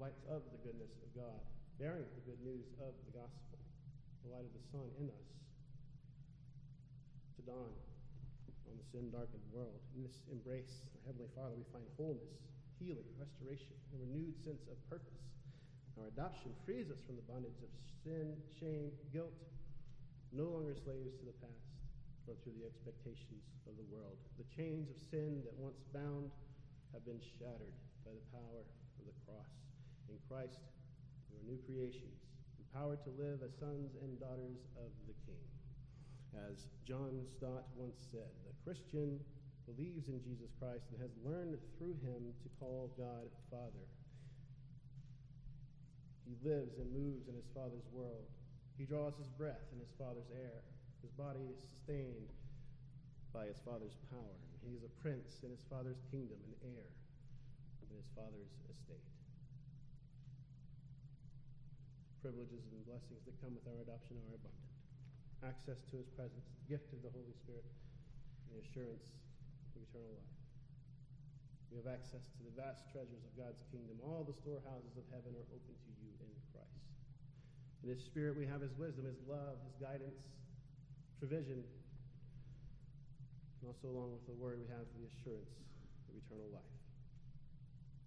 lights 0.00 0.24
of 0.26 0.42
the 0.50 0.58
goodness 0.66 0.98
of 1.04 1.12
God, 1.14 1.38
bearing 1.78 2.08
the 2.18 2.26
good 2.26 2.42
news 2.42 2.66
of 2.82 2.96
the 3.06 3.14
gospel, 3.14 3.60
the 4.26 4.34
light 4.34 4.48
of 4.48 4.54
the 4.56 4.66
sun 4.74 4.88
in 4.98 5.06
us, 5.12 5.45
to 7.36 7.42
dawn 7.44 7.72
on 8.66 8.74
the 8.80 8.86
sin 8.90 9.12
darkened 9.12 9.44
world. 9.52 9.78
In 9.94 10.02
this 10.02 10.24
embrace, 10.32 10.88
our 10.96 11.12
Heavenly 11.12 11.30
Father, 11.36 11.54
we 11.54 11.68
find 11.70 11.84
wholeness, 12.00 12.40
healing, 12.80 13.06
restoration, 13.20 13.76
a 13.92 13.96
renewed 14.00 14.36
sense 14.42 14.64
of 14.72 14.76
purpose 14.88 15.16
our 15.96 16.12
adoption 16.12 16.52
frees 16.68 16.92
us 16.92 17.00
from 17.08 17.16
the 17.16 17.24
bondage 17.24 17.56
of 17.64 17.72
sin, 18.04 18.36
shame, 18.60 18.92
guilt, 19.16 19.32
no 20.28 20.44
longer 20.44 20.76
slaves 20.76 21.16
to 21.16 21.24
the 21.24 21.36
past 21.40 21.72
or 22.28 22.36
to 22.44 22.52
the 22.52 22.68
expectations 22.68 23.48
of 23.64 23.80
the 23.80 23.88
world. 23.88 24.20
The 24.36 24.44
chains 24.52 24.92
of 24.92 25.00
sin 25.08 25.40
that 25.48 25.56
once 25.56 25.80
bound 25.96 26.28
have 26.92 27.00
been 27.08 27.20
shattered 27.40 27.72
by 28.04 28.12
the 28.12 28.26
power 28.28 28.60
of 29.00 29.04
the 29.08 29.16
cross. 29.24 29.48
In 30.12 30.20
Christ, 30.28 30.60
we 31.32 31.40
are 31.40 31.48
new 31.48 31.60
creations, 31.64 32.20
empowered 32.60 33.00
to 33.08 33.12
live 33.16 33.40
as 33.40 33.56
sons 33.56 33.96
and 33.96 34.20
daughters 34.20 34.68
of 34.76 34.92
the 35.08 35.16
King. 35.24 35.55
As 36.44 36.68
John 36.84 37.24
Stott 37.36 37.64
once 37.74 37.96
said, 38.12 38.30
the 38.44 38.54
Christian 38.62 39.18
believes 39.64 40.06
in 40.06 40.22
Jesus 40.22 40.52
Christ 40.60 40.86
and 40.92 41.00
has 41.02 41.10
learned 41.24 41.58
through 41.78 41.96
him 42.04 42.30
to 42.44 42.48
call 42.60 42.92
God 42.94 43.26
Father. 43.50 43.86
He 46.26 46.38
lives 46.42 46.78
and 46.78 46.90
moves 46.90 47.26
in 47.26 47.34
his 47.34 47.48
Father's 47.54 47.86
world. 47.90 48.26
He 48.78 48.84
draws 48.84 49.16
his 49.16 49.30
breath 49.34 49.62
in 49.72 49.78
his 49.80 49.90
Father's 49.98 50.30
air. 50.34 50.62
His 51.02 51.10
body 51.14 51.46
is 51.50 51.58
sustained 51.62 52.30
by 53.32 53.46
his 53.46 53.58
Father's 53.64 53.96
power. 54.10 54.36
He 54.62 54.74
is 54.74 54.82
a 54.82 54.92
prince 55.02 55.40
in 55.42 55.50
his 55.50 55.62
Father's 55.70 56.02
kingdom, 56.10 56.38
an 56.46 56.54
heir 56.66 56.90
in 57.90 57.96
his 57.96 58.10
Father's 58.14 58.52
estate. 58.70 59.06
Privileges 62.22 62.66
and 62.74 62.82
blessings 62.86 63.22
that 63.24 63.38
come 63.38 63.54
with 63.54 63.66
our 63.70 63.82
adoption 63.86 64.18
are 64.18 64.34
abundant. 64.34 64.75
Access 65.44 65.84
to 65.92 66.00
his 66.00 66.08
presence, 66.16 66.48
the 66.64 66.68
gift 66.70 66.92
of 66.96 67.04
the 67.04 67.12
Holy 67.12 67.34
Spirit, 67.44 67.66
and 68.48 68.56
the 68.56 68.62
assurance 68.64 69.12
of 69.76 69.84
eternal 69.84 70.16
life. 70.16 70.36
We 71.70 71.82
have 71.82 71.90
access 71.92 72.24
to 72.24 72.40
the 72.46 72.54
vast 72.56 72.88
treasures 72.88 73.20
of 73.20 73.32
God's 73.36 73.60
kingdom. 73.68 74.00
All 74.00 74.24
the 74.24 74.32
storehouses 74.32 74.96
of 74.96 75.04
heaven 75.12 75.36
are 75.36 75.48
open 75.52 75.74
to 75.76 75.90
you 76.00 76.08
in 76.24 76.30
Christ. 76.54 76.80
In 77.84 77.92
His 77.92 78.00
Spirit, 78.00 78.38
we 78.38 78.48
have 78.48 78.64
His 78.64 78.72
wisdom, 78.80 79.04
His 79.04 79.20
love, 79.28 79.60
His 79.66 79.76
guidance, 79.76 80.24
provision. 81.20 81.60
And 83.60 83.64
also, 83.68 83.92
along 83.92 84.16
with 84.16 84.24
the 84.24 84.38
Word, 84.40 84.56
we 84.62 84.68
have 84.72 84.88
the 84.96 85.04
assurance 85.04 85.52
of 86.08 86.16
eternal 86.16 86.48
life. 86.48 86.74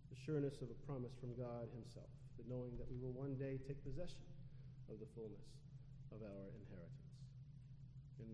The 0.10 0.18
sureness 0.18 0.66
of 0.66 0.74
a 0.74 0.80
promise 0.90 1.14
from 1.22 1.38
God 1.38 1.70
Himself, 1.76 2.10
the 2.42 2.48
knowing 2.50 2.74
that 2.82 2.90
we 2.90 2.98
will 2.98 3.14
one 3.14 3.38
day 3.38 3.62
take 3.70 3.78
possession 3.86 4.26
of 4.90 4.98
the 4.98 5.08
fullness 5.14 5.46
of 6.10 6.26
our 6.26 6.50
inheritance. 6.58 6.99
And, 8.20 8.30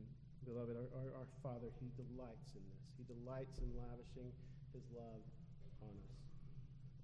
beloved, 0.45 0.75
our, 0.77 0.89
our, 0.97 1.09
our 1.23 1.29
Father, 1.41 1.69
He 1.77 1.89
delights 1.95 2.53
in 2.57 2.63
this. 2.65 2.85
He 2.97 3.03
delights 3.05 3.59
in 3.59 3.69
lavishing 3.75 4.31
his 4.75 4.83
love 4.91 5.23
on 5.83 5.95
us. 6.11 6.19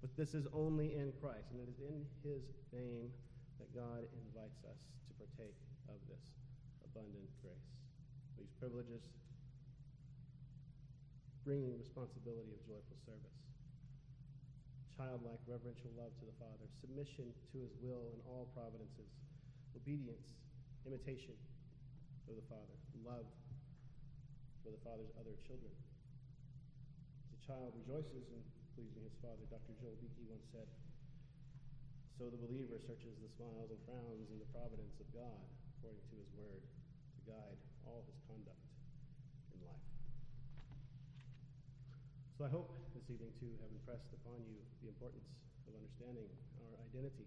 But 0.04 0.12
this 0.18 0.36
is 0.36 0.44
only 0.52 0.98
in 0.98 1.12
Christ, 1.16 1.48
and 1.54 1.62
it 1.62 1.70
is 1.72 1.80
in 1.80 2.04
his 2.20 2.44
name 2.74 3.08
that 3.56 3.70
God 3.72 4.04
invites 4.12 4.60
us 4.66 4.80
to 5.08 5.10
partake 5.16 5.56
of 5.88 5.96
this 6.10 6.20
abundant 6.84 7.28
grace. 7.40 7.72
These 8.36 8.52
privileges 8.58 9.08
bringing 11.46 11.74
responsibility 11.78 12.54
of 12.54 12.60
joyful 12.66 12.98
service, 13.02 13.38
childlike 14.94 15.42
reverential 15.46 15.90
love 15.98 16.14
to 16.18 16.24
the 16.26 16.36
Father, 16.38 16.66
submission 16.78 17.30
to 17.50 17.56
his 17.62 17.74
will 17.82 18.10
in 18.14 18.18
all 18.26 18.50
providences, 18.54 19.10
obedience, 19.74 20.28
imitation 20.86 21.34
of 22.28 22.34
the 22.38 22.46
Father, 22.46 22.76
love 23.02 23.26
for 24.62 24.70
the 24.70 24.82
Father's 24.86 25.10
other 25.18 25.34
children 25.42 25.74
The 27.34 27.40
child 27.42 27.74
rejoices 27.74 28.30
in 28.30 28.40
pleasing 28.78 29.04
his 29.04 29.16
father. 29.20 29.44
Dr. 29.50 29.74
Joel 29.82 29.98
Beeke 30.00 30.24
once 30.30 30.46
said, 30.54 30.68
So 32.16 32.30
the 32.30 32.40
believer 32.40 32.78
searches 32.86 33.18
the 33.20 33.28
smiles 33.36 33.68
and 33.68 33.80
frowns 33.84 34.30
in 34.30 34.38
the 34.38 34.48
providence 34.54 34.96
of 35.02 35.08
God 35.12 35.42
according 35.76 36.00
to 36.08 36.14
his 36.14 36.30
word 36.38 36.62
to 36.62 37.20
guide 37.26 37.58
all 37.84 38.06
his 38.06 38.16
conduct 38.30 38.64
in 39.52 39.58
life. 39.66 39.88
So 42.38 42.46
I 42.46 42.50
hope 42.54 42.70
this 42.94 43.04
evening, 43.10 43.34
too, 43.42 43.50
have 43.60 43.72
impressed 43.74 44.14
upon 44.14 44.40
you 44.46 44.62
the 44.80 44.88
importance 44.94 45.26
of 45.66 45.74
understanding 45.74 46.30
our 46.62 46.74
identity, 46.86 47.26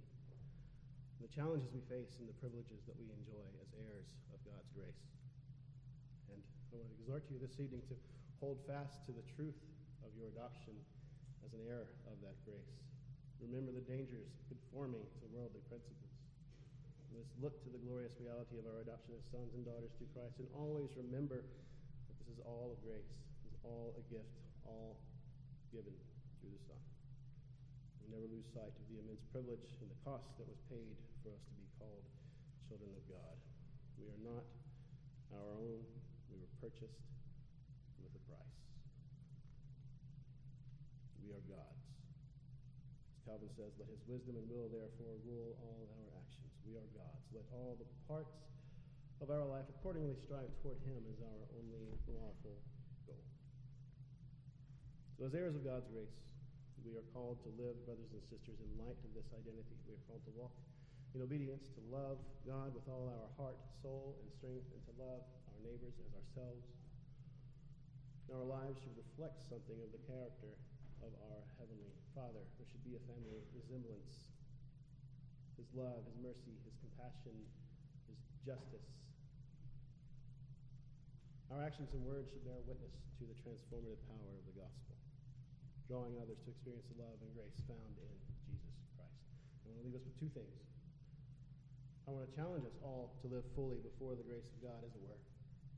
the 1.22 1.32
challenges 1.32 1.72
we 1.72 1.82
face, 1.88 2.20
and 2.20 2.28
the 2.28 2.38
privileges 2.38 2.84
that 2.86 2.96
we 3.00 3.08
enjoy 3.12 3.46
as 3.64 3.70
heirs 3.80 4.10
of 4.36 4.40
God's 4.46 4.70
grace. 4.76 5.02
And 6.32 6.40
I 6.72 6.80
want 6.80 6.92
to 6.92 6.96
exhort 7.00 7.24
you 7.32 7.40
this 7.40 7.58
evening 7.60 7.82
to 7.90 7.96
hold 8.40 8.60
fast 8.68 9.04
to 9.08 9.12
the 9.16 9.26
truth 9.36 9.58
of 10.04 10.12
your 10.14 10.28
adoption 10.32 10.76
as 11.48 11.56
an 11.56 11.64
heir 11.66 11.88
of 12.12 12.20
that 12.22 12.36
grace. 12.44 12.78
Remember 13.40 13.72
the 13.72 13.84
dangers 13.84 14.32
of 14.32 14.44
conforming 14.48 15.04
to 15.22 15.26
worldly 15.32 15.64
principles. 15.68 16.14
Let's 17.16 17.32
look 17.40 17.64
to 17.64 17.72
the 17.72 17.80
glorious 17.80 18.20
reality 18.20 18.60
of 18.60 18.68
our 18.68 18.84
adoption 18.84 19.16
as 19.16 19.24
sons 19.32 19.56
and 19.56 19.64
daughters 19.64 19.96
through 19.96 20.12
Christ, 20.12 20.36
and 20.44 20.52
always 20.52 20.92
remember 21.00 21.40
that 21.48 22.16
this 22.20 22.28
is 22.28 22.44
all 22.44 22.76
of 22.76 22.78
grace. 22.84 23.08
This 23.48 23.56
is 23.56 23.60
all 23.64 23.96
a 23.96 24.04
gift, 24.12 24.36
all 24.68 25.00
given 25.72 25.96
through 26.44 26.52
the 26.52 26.64
Son. 26.68 26.95
Never 28.16 28.32
lose 28.32 28.48
sight 28.56 28.72
of 28.72 28.88
the 28.88 29.04
immense 29.04 29.28
privilege 29.28 29.76
and 29.84 29.92
the 29.92 30.00
cost 30.08 30.40
that 30.40 30.48
was 30.48 30.56
paid 30.72 30.96
for 31.20 31.36
us 31.36 31.44
to 31.52 31.54
be 31.60 31.68
called 31.76 32.08
children 32.64 32.88
of 32.96 33.04
God. 33.12 33.36
We 34.00 34.08
are 34.08 34.22
not 34.24 34.48
our 35.36 35.52
own. 35.60 35.84
We 36.32 36.40
were 36.40 36.48
purchased 36.64 37.04
with 38.00 38.16
a 38.16 38.24
price. 38.24 38.56
we 41.28 41.36
are 41.36 41.44
God's. 41.44 41.84
As 43.12 43.20
Calvin 43.28 43.52
says, 43.52 43.76
let 43.76 43.92
his 43.92 44.00
wisdom 44.08 44.40
and 44.40 44.48
will 44.48 44.72
therefore 44.72 45.20
rule 45.28 45.60
all 45.60 45.84
our 46.00 46.08
actions. 46.16 46.56
We 46.64 46.80
are 46.80 46.88
God's. 46.96 47.28
Let 47.36 47.44
all 47.52 47.76
the 47.76 47.90
parts 48.08 48.48
of 49.20 49.28
our 49.28 49.44
life 49.44 49.68
accordingly 49.68 50.16
strive 50.24 50.56
toward 50.64 50.80
him 50.88 51.04
as 51.12 51.20
our 51.20 51.44
only 51.60 52.00
lawful 52.08 52.64
goal. 53.04 53.28
So 55.20 55.28
as 55.28 55.36
heirs 55.36 55.60
of 55.60 55.68
God's 55.68 55.92
grace, 55.92 56.16
we 56.86 56.94
are 56.94 57.08
called 57.18 57.42
to 57.42 57.50
live, 57.58 57.74
brothers 57.90 58.14
and 58.14 58.22
sisters, 58.30 58.62
in 58.62 58.70
light 58.78 58.98
of 59.02 59.12
this 59.18 59.26
identity. 59.34 59.74
We 59.90 59.98
are 59.98 60.06
called 60.06 60.22
to 60.30 60.34
walk 60.38 60.54
in 61.18 61.26
obedience, 61.26 61.66
to 61.74 61.82
love 61.90 62.22
God 62.46 62.78
with 62.78 62.86
all 62.86 63.10
our 63.10 63.30
heart, 63.42 63.58
soul, 63.82 64.22
and 64.22 64.30
strength, 64.30 64.70
and 64.70 64.82
to 64.86 64.94
love 65.02 65.26
our 65.50 65.60
neighbors 65.66 65.98
as 65.98 66.14
ourselves. 66.14 66.62
Our 68.30 68.46
lives 68.46 68.78
should 68.86 68.94
reflect 68.94 69.42
something 69.50 69.80
of 69.82 69.90
the 69.96 70.02
character 70.06 70.54
of 71.02 71.12
our 71.32 71.42
Heavenly 71.58 71.94
Father. 72.14 72.42
There 72.62 72.68
should 72.70 72.86
be 72.86 72.98
a 72.98 73.04
family 73.10 73.42
resemblance. 73.56 74.30
His 75.58 75.70
love, 75.74 76.06
His 76.06 76.18
mercy, 76.22 76.54
His 76.68 76.76
compassion, 76.84 77.34
His 78.12 78.20
justice. 78.44 78.90
Our 81.54 81.64
actions 81.64 81.94
and 81.96 82.04
words 82.04 82.28
should 82.34 82.44
bear 82.44 82.60
witness 82.68 82.92
to 83.22 83.24
the 83.24 83.38
transformative 83.40 84.02
power 84.12 84.32
of 84.36 84.44
the 84.50 84.56
gospel, 84.60 84.95
drawing 85.86 86.18
others 86.18 86.42
to 86.42 86.50
experience 86.50 86.86
the 86.90 86.98
love 86.98 87.18
and 87.22 87.30
grace 87.38 87.62
found 87.70 87.94
in 88.02 88.10
Jesus 88.50 88.90
Christ. 88.98 89.22
I 89.62 89.70
want 89.70 89.78
to 89.82 89.86
leave 89.86 89.98
us 89.98 90.06
with 90.06 90.18
two 90.18 90.34
things. 90.34 90.58
I 92.06 92.14
want 92.14 92.26
to 92.26 92.34
challenge 92.34 92.66
us 92.66 92.78
all 92.82 93.14
to 93.22 93.30
live 93.30 93.46
fully 93.54 93.82
before 93.82 94.18
the 94.18 94.26
grace 94.26 94.46
of 94.50 94.62
God, 94.62 94.82
as 94.86 94.94
it 94.94 95.02
were, 95.06 95.22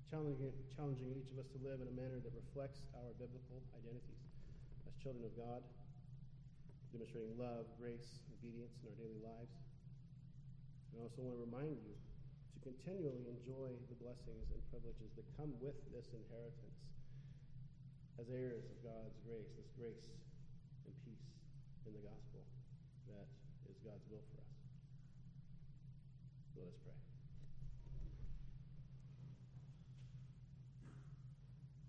challenging, 0.08 0.52
challenging 0.76 1.12
each 1.16 1.32
of 1.32 1.40
us 1.40 1.48
to 1.56 1.60
live 1.60 1.80
in 1.84 1.88
a 1.88 1.96
manner 1.96 2.20
that 2.24 2.36
reflects 2.36 2.88
our 3.00 3.16
biblical 3.20 3.64
identities 3.76 4.28
as 4.88 4.96
children 5.00 5.24
of 5.28 5.36
God, 5.36 5.64
demonstrating 6.92 7.36
love, 7.36 7.68
grace, 7.80 8.24
obedience 8.32 8.76
in 8.84 8.92
our 8.92 8.98
daily 9.00 9.20
lives. 9.24 9.56
And 10.92 11.00
I 11.00 11.08
also 11.08 11.24
want 11.24 11.36
to 11.36 11.44
remind 11.44 11.80
you 11.84 11.96
to 11.96 12.60
continually 12.64 13.28
enjoy 13.28 13.76
the 13.92 13.98
blessings 14.00 14.52
and 14.56 14.60
privileges 14.72 15.12
that 15.20 15.28
come 15.36 15.52
with 15.60 15.76
this 15.92 16.12
inheritance 16.16 16.80
as 18.18 18.28
heirs 18.34 18.66
of 18.66 18.78
God's 18.82 19.18
grace, 19.26 19.50
this 19.54 19.70
grace 19.78 20.02
and 20.86 20.94
peace 21.06 21.28
in 21.86 21.94
the 21.94 22.02
gospel 22.02 22.42
that 23.14 23.30
is 23.70 23.78
God's 23.86 24.06
will 24.10 24.26
for 24.34 24.42
us. 24.42 24.58
Let 26.58 26.68
us 26.74 26.78
pray. 26.82 26.98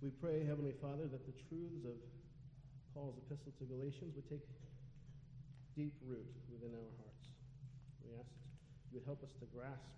We 0.04 0.10
pray, 0.20 0.44
Heavenly 0.44 0.76
Father, 0.78 1.08
that 1.08 1.24
the 1.24 1.36
truths 1.48 1.88
of 1.88 1.96
Paul's 2.92 3.16
epistle 3.24 3.56
to 3.58 3.64
Galatians 3.64 4.12
would 4.14 4.28
take 4.28 4.44
deep 5.78 5.94
root 6.04 6.28
within 6.50 6.74
our 6.74 6.92
hearts. 6.98 7.24
We 8.04 8.14
ask 8.18 8.30
you 8.90 8.98
would 8.98 9.06
help 9.06 9.22
us 9.22 9.30
to 9.38 9.46
grasp 9.52 9.94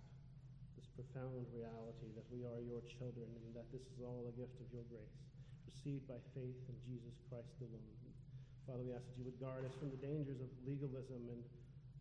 this 0.75 0.87
profound 0.93 1.47
reality 1.55 2.11
that 2.13 2.27
we 2.27 2.43
are 2.43 2.59
your 2.59 2.83
children 2.85 3.25
and 3.25 3.51
that 3.55 3.65
this 3.71 3.81
is 3.81 4.03
all 4.03 4.27
a 4.27 4.35
gift 4.35 4.59
of 4.59 4.67
your 4.69 4.83
grace, 4.91 5.17
received 5.71 6.03
by 6.05 6.19
faith 6.35 6.59
in 6.67 6.75
Jesus 6.83 7.15
Christ 7.31 7.55
alone. 7.63 7.95
Father, 8.67 8.83
we 8.83 8.91
ask 8.91 9.07
that 9.07 9.15
you 9.15 9.23
would 9.23 9.39
guard 9.39 9.63
us 9.63 9.73
from 9.79 9.89
the 9.89 9.97
dangers 10.03 10.43
of 10.43 10.51
legalism 10.67 11.31
and 11.31 11.41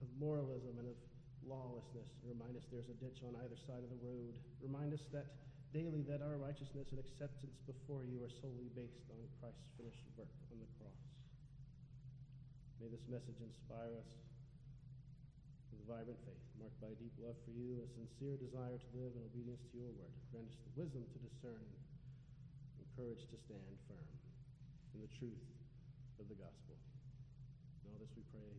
of 0.03 0.09
moralism 0.19 0.75
and 0.77 0.91
of 0.91 0.99
lawlessness. 1.47 2.11
Remind 2.27 2.59
us 2.59 2.67
there's 2.69 2.91
a 2.91 2.99
ditch 2.99 3.23
on 3.25 3.39
either 3.41 3.57
side 3.65 3.81
of 3.81 3.89
the 3.89 4.03
road. 4.03 4.35
Remind 4.61 4.93
us 4.93 5.01
that 5.15 5.25
daily 5.71 6.03
that 6.11 6.21
our 6.21 6.37
righteousness 6.37 6.91
and 6.91 6.99
acceptance 6.99 7.57
before 7.65 8.03
you 8.03 8.19
are 8.27 8.33
solely 8.43 8.69
based 8.75 9.07
on 9.09 9.23
Christ's 9.39 9.71
finished 9.79 10.03
work 10.19 10.29
on 10.51 10.59
the 10.59 10.69
cross. 10.77 11.01
May 12.83 12.91
this 12.91 13.07
message 13.09 13.39
inspire 13.41 13.97
us 13.97 14.11
with 15.73 15.85
vibrant 15.87 16.21
faith, 16.27 16.45
marked 16.61 16.77
by 16.83 16.93
a 16.93 16.99
deep 16.99 17.15
love 17.23 17.39
for 17.49 17.55
you, 17.55 17.81
a 17.81 17.89
sincere 17.97 18.37
desire 18.37 18.77
to 18.77 18.89
live 18.93 19.15
in 19.17 19.23
obedience 19.25 19.63
to 19.73 19.81
your 19.81 19.93
word. 19.97 20.13
Grant 20.35 20.53
us 20.53 20.61
the 20.69 20.75
wisdom 20.77 21.07
to 21.07 21.19
discern 21.23 21.61
and 21.61 21.80
courage 23.01 23.25
to 23.33 23.39
stand 23.49 23.73
firm 23.89 24.13
in 24.93 25.01
the 25.01 25.09
truth 25.17 25.41
of 26.21 26.29
the 26.29 26.37
gospel. 26.37 26.77
And 27.81 27.89
all 27.89 27.97
this 27.97 28.13
we 28.13 28.21
pray. 28.29 28.53